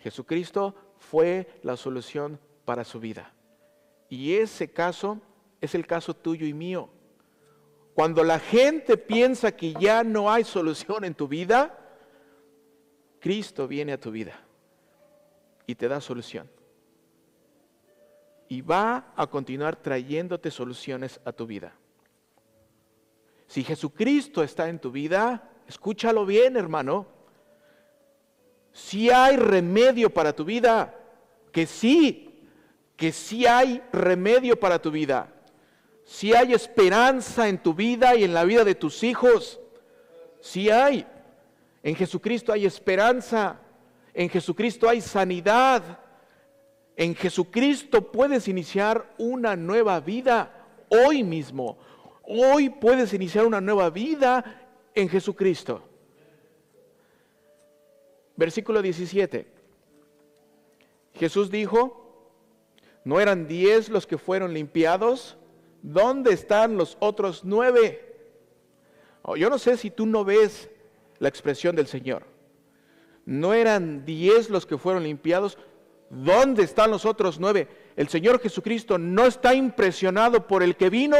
Jesucristo 0.00 0.74
fue 0.98 1.46
la 1.62 1.76
solución 1.76 2.40
para 2.64 2.82
su 2.82 2.98
vida. 2.98 3.32
Y 4.08 4.34
ese 4.34 4.72
caso 4.72 5.20
es 5.60 5.76
el 5.76 5.86
caso 5.86 6.12
tuyo 6.12 6.44
y 6.44 6.54
mío. 6.54 6.88
Cuando 7.94 8.24
la 8.24 8.40
gente 8.40 8.96
piensa 8.96 9.52
que 9.52 9.74
ya 9.74 10.02
no 10.02 10.28
hay 10.28 10.42
solución 10.42 11.04
en 11.04 11.14
tu 11.14 11.28
vida, 11.28 11.78
Cristo 13.20 13.68
viene 13.68 13.92
a 13.92 14.00
tu 14.00 14.10
vida 14.10 14.40
y 15.68 15.76
te 15.76 15.86
da 15.86 16.00
solución. 16.00 16.50
Y 18.52 18.60
va 18.60 19.14
a 19.16 19.26
continuar 19.28 19.76
trayéndote 19.76 20.50
soluciones 20.50 21.18
a 21.24 21.32
tu 21.32 21.46
vida. 21.46 21.72
Si 23.46 23.64
Jesucristo 23.64 24.42
está 24.42 24.68
en 24.68 24.78
tu 24.78 24.90
vida, 24.90 25.50
escúchalo 25.66 26.26
bien, 26.26 26.58
hermano. 26.58 27.06
Si 28.70 29.08
hay 29.08 29.38
remedio 29.38 30.12
para 30.12 30.34
tu 30.34 30.44
vida, 30.44 30.94
que 31.50 31.64
sí, 31.64 32.44
que 32.94 33.10
sí 33.10 33.46
hay 33.46 33.82
remedio 33.90 34.60
para 34.60 34.82
tu 34.82 34.90
vida. 34.90 35.32
Si 36.04 36.34
hay 36.34 36.52
esperanza 36.52 37.48
en 37.48 37.56
tu 37.56 37.72
vida 37.72 38.14
y 38.16 38.24
en 38.24 38.34
la 38.34 38.44
vida 38.44 38.64
de 38.64 38.74
tus 38.74 39.02
hijos, 39.02 39.60
si 40.42 40.68
hay. 40.68 41.06
En 41.82 41.96
Jesucristo 41.96 42.52
hay 42.52 42.66
esperanza, 42.66 43.58
en 44.12 44.28
Jesucristo 44.28 44.90
hay 44.90 45.00
sanidad, 45.00 46.01
en 46.96 47.14
Jesucristo 47.14 48.12
puedes 48.12 48.48
iniciar 48.48 49.14
una 49.18 49.56
nueva 49.56 50.00
vida 50.00 50.66
hoy 50.88 51.22
mismo. 51.22 51.78
Hoy 52.22 52.68
puedes 52.70 53.12
iniciar 53.14 53.46
una 53.46 53.60
nueva 53.60 53.90
vida 53.90 54.68
en 54.94 55.08
Jesucristo. 55.08 55.82
Versículo 58.36 58.82
17. 58.82 59.46
Jesús 61.14 61.50
dijo, 61.50 62.30
¿no 63.04 63.20
eran 63.20 63.46
diez 63.46 63.88
los 63.88 64.06
que 64.06 64.18
fueron 64.18 64.54
limpiados? 64.54 65.36
¿Dónde 65.82 66.32
están 66.32 66.76
los 66.76 66.96
otros 67.00 67.42
nueve? 67.44 68.12
Oh, 69.22 69.36
yo 69.36 69.50
no 69.50 69.58
sé 69.58 69.76
si 69.76 69.90
tú 69.90 70.06
no 70.06 70.24
ves 70.24 70.70
la 71.18 71.28
expresión 71.28 71.76
del 71.76 71.86
Señor. 71.86 72.24
No 73.24 73.54
eran 73.54 74.04
diez 74.04 74.50
los 74.50 74.66
que 74.66 74.78
fueron 74.78 75.04
limpiados. 75.04 75.58
¿Dónde 76.12 76.64
están 76.64 76.90
los 76.90 77.06
otros 77.06 77.40
nueve? 77.40 77.66
El 77.96 78.06
Señor 78.06 78.38
Jesucristo 78.38 78.98
no 78.98 79.24
está 79.24 79.54
impresionado 79.54 80.46
por 80.46 80.62
el 80.62 80.76
que 80.76 80.90
vino, 80.90 81.16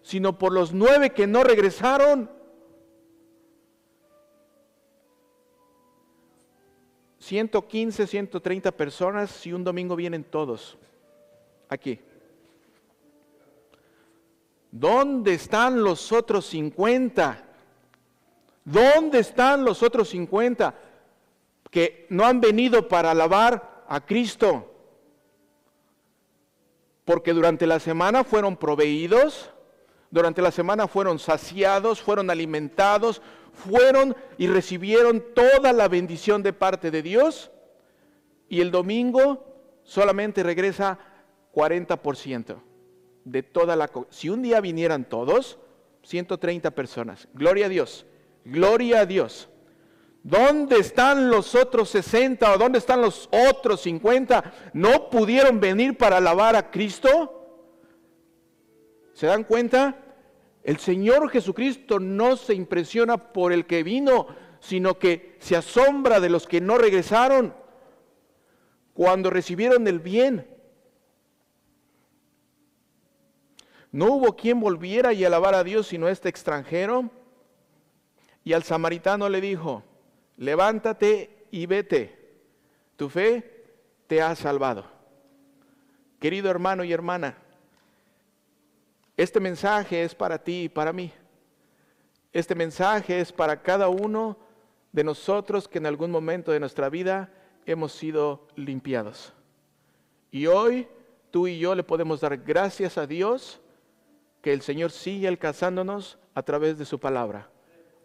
sino 0.00 0.38
por 0.38 0.50
los 0.50 0.72
nueve 0.72 1.10
que 1.10 1.26
no 1.26 1.44
regresaron. 1.44 2.30
115, 7.18 8.06
130 8.06 8.72
personas, 8.72 9.30
si 9.30 9.52
un 9.52 9.62
domingo 9.62 9.94
vienen 9.94 10.24
todos 10.24 10.78
aquí. 11.68 12.00
¿Dónde 14.70 15.34
están 15.34 15.82
los 15.82 16.12
otros 16.12 16.46
50? 16.46 17.44
¿Dónde 18.64 19.18
están 19.18 19.66
los 19.66 19.82
otros 19.82 20.08
50 20.08 20.87
que 21.70 22.06
no 22.10 22.24
han 22.24 22.40
venido 22.40 22.88
para 22.88 23.10
alabar 23.10 23.84
a 23.88 24.04
Cristo? 24.04 24.74
Porque 27.04 27.32
durante 27.32 27.66
la 27.66 27.80
semana 27.80 28.24
fueron 28.24 28.56
proveídos, 28.56 29.50
durante 30.10 30.42
la 30.42 30.50
semana 30.50 30.88
fueron 30.88 31.18
saciados, 31.18 32.00
fueron 32.00 32.30
alimentados, 32.30 33.22
fueron 33.52 34.16
y 34.38 34.46
recibieron 34.46 35.24
toda 35.34 35.72
la 35.72 35.88
bendición 35.88 36.42
de 36.42 36.52
parte 36.52 36.90
de 36.90 37.02
Dios. 37.02 37.50
Y 38.48 38.60
el 38.60 38.70
domingo 38.70 39.44
solamente 39.84 40.42
regresa 40.42 40.98
40% 41.54 42.56
de 43.24 43.42
toda 43.42 43.76
la... 43.76 43.90
Si 44.10 44.28
un 44.28 44.42
día 44.42 44.60
vinieran 44.60 45.04
todos, 45.04 45.58
130 46.02 46.70
personas. 46.70 47.28
Gloria 47.34 47.66
a 47.66 47.68
Dios. 47.68 48.06
Gloria 48.44 49.00
a 49.00 49.06
Dios. 49.06 49.48
¿Dónde 50.28 50.76
están 50.76 51.30
los 51.30 51.54
otros 51.54 51.88
60 51.88 52.52
o 52.52 52.58
dónde 52.58 52.78
están 52.78 53.00
los 53.00 53.30
otros 53.32 53.80
50? 53.80 54.52
¿No 54.74 55.08
pudieron 55.08 55.58
venir 55.58 55.96
para 55.96 56.18
alabar 56.18 56.54
a 56.54 56.70
Cristo? 56.70 57.64
¿Se 59.14 59.26
dan 59.26 59.44
cuenta? 59.44 59.96
El 60.62 60.76
Señor 60.80 61.30
Jesucristo 61.30 61.98
no 61.98 62.36
se 62.36 62.52
impresiona 62.52 63.32
por 63.32 63.54
el 63.54 63.64
que 63.64 63.82
vino, 63.82 64.26
sino 64.60 64.98
que 64.98 65.38
se 65.38 65.56
asombra 65.56 66.20
de 66.20 66.28
los 66.28 66.46
que 66.46 66.60
no 66.60 66.76
regresaron 66.76 67.54
cuando 68.92 69.30
recibieron 69.30 69.88
el 69.88 69.98
bien. 69.98 70.46
No 73.92 74.12
hubo 74.12 74.36
quien 74.36 74.60
volviera 74.60 75.14
y 75.14 75.24
alabar 75.24 75.54
a 75.54 75.64
Dios 75.64 75.86
sino 75.86 76.06
este 76.06 76.28
extranjero. 76.28 77.10
Y 78.44 78.52
al 78.52 78.62
samaritano 78.62 79.30
le 79.30 79.40
dijo, 79.40 79.84
levántate 80.38 81.46
y 81.50 81.66
vete, 81.66 82.16
tu 82.96 83.08
fe 83.08 83.66
te 84.06 84.22
ha 84.22 84.34
salvado. 84.34 84.86
Querido 86.18 86.50
hermano 86.50 86.82
y 86.84 86.92
hermana, 86.92 87.36
este 89.16 89.40
mensaje 89.40 90.02
es 90.02 90.14
para 90.14 90.38
ti 90.42 90.64
y 90.64 90.68
para 90.68 90.92
mí. 90.92 91.12
Este 92.32 92.54
mensaje 92.54 93.20
es 93.20 93.32
para 93.32 93.62
cada 93.62 93.88
uno 93.88 94.38
de 94.92 95.04
nosotros 95.04 95.68
que 95.68 95.78
en 95.78 95.86
algún 95.86 96.10
momento 96.10 96.52
de 96.52 96.60
nuestra 96.60 96.88
vida 96.88 97.30
hemos 97.66 97.92
sido 97.92 98.46
limpiados. 98.54 99.32
Y 100.30 100.46
hoy 100.46 100.88
tú 101.30 101.46
y 101.46 101.58
yo 101.58 101.74
le 101.74 101.82
podemos 101.82 102.20
dar 102.20 102.36
gracias 102.38 102.96
a 102.96 103.06
Dios 103.06 103.60
que 104.40 104.52
el 104.52 104.62
Señor 104.62 104.92
sigue 104.92 105.26
alcanzándonos 105.26 106.18
a 106.34 106.42
través 106.42 106.78
de 106.78 106.84
su 106.84 106.98
palabra. 107.00 107.50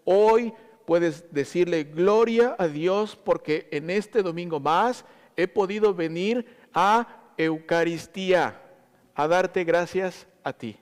Hoy 0.04 0.54
puedes 0.86 1.32
decirle 1.34 1.84
gloria 1.84 2.56
a 2.58 2.68
Dios 2.68 3.16
porque 3.16 3.68
en 3.72 3.90
este 3.90 4.22
domingo 4.22 4.60
más 4.60 5.06
he 5.36 5.48
podido 5.48 5.94
venir 5.94 6.46
a 6.74 7.32
Eucaristía, 7.38 8.62
a 9.16 9.28
darte 9.28 9.64
gracias 9.64 10.28
a 10.44 10.54
ti. 10.54 10.78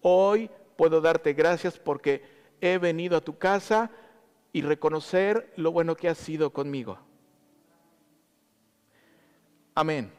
Hoy 0.00 0.50
puedo 0.76 1.00
darte 1.00 1.32
gracias 1.32 1.78
porque 1.78 2.22
he 2.60 2.78
venido 2.78 3.16
a 3.16 3.20
tu 3.20 3.38
casa 3.38 3.90
y 4.52 4.62
reconocer 4.62 5.52
lo 5.56 5.72
bueno 5.72 5.96
que 5.96 6.08
has 6.08 6.18
sido 6.18 6.52
conmigo. 6.52 6.98
Amén. 9.74 10.10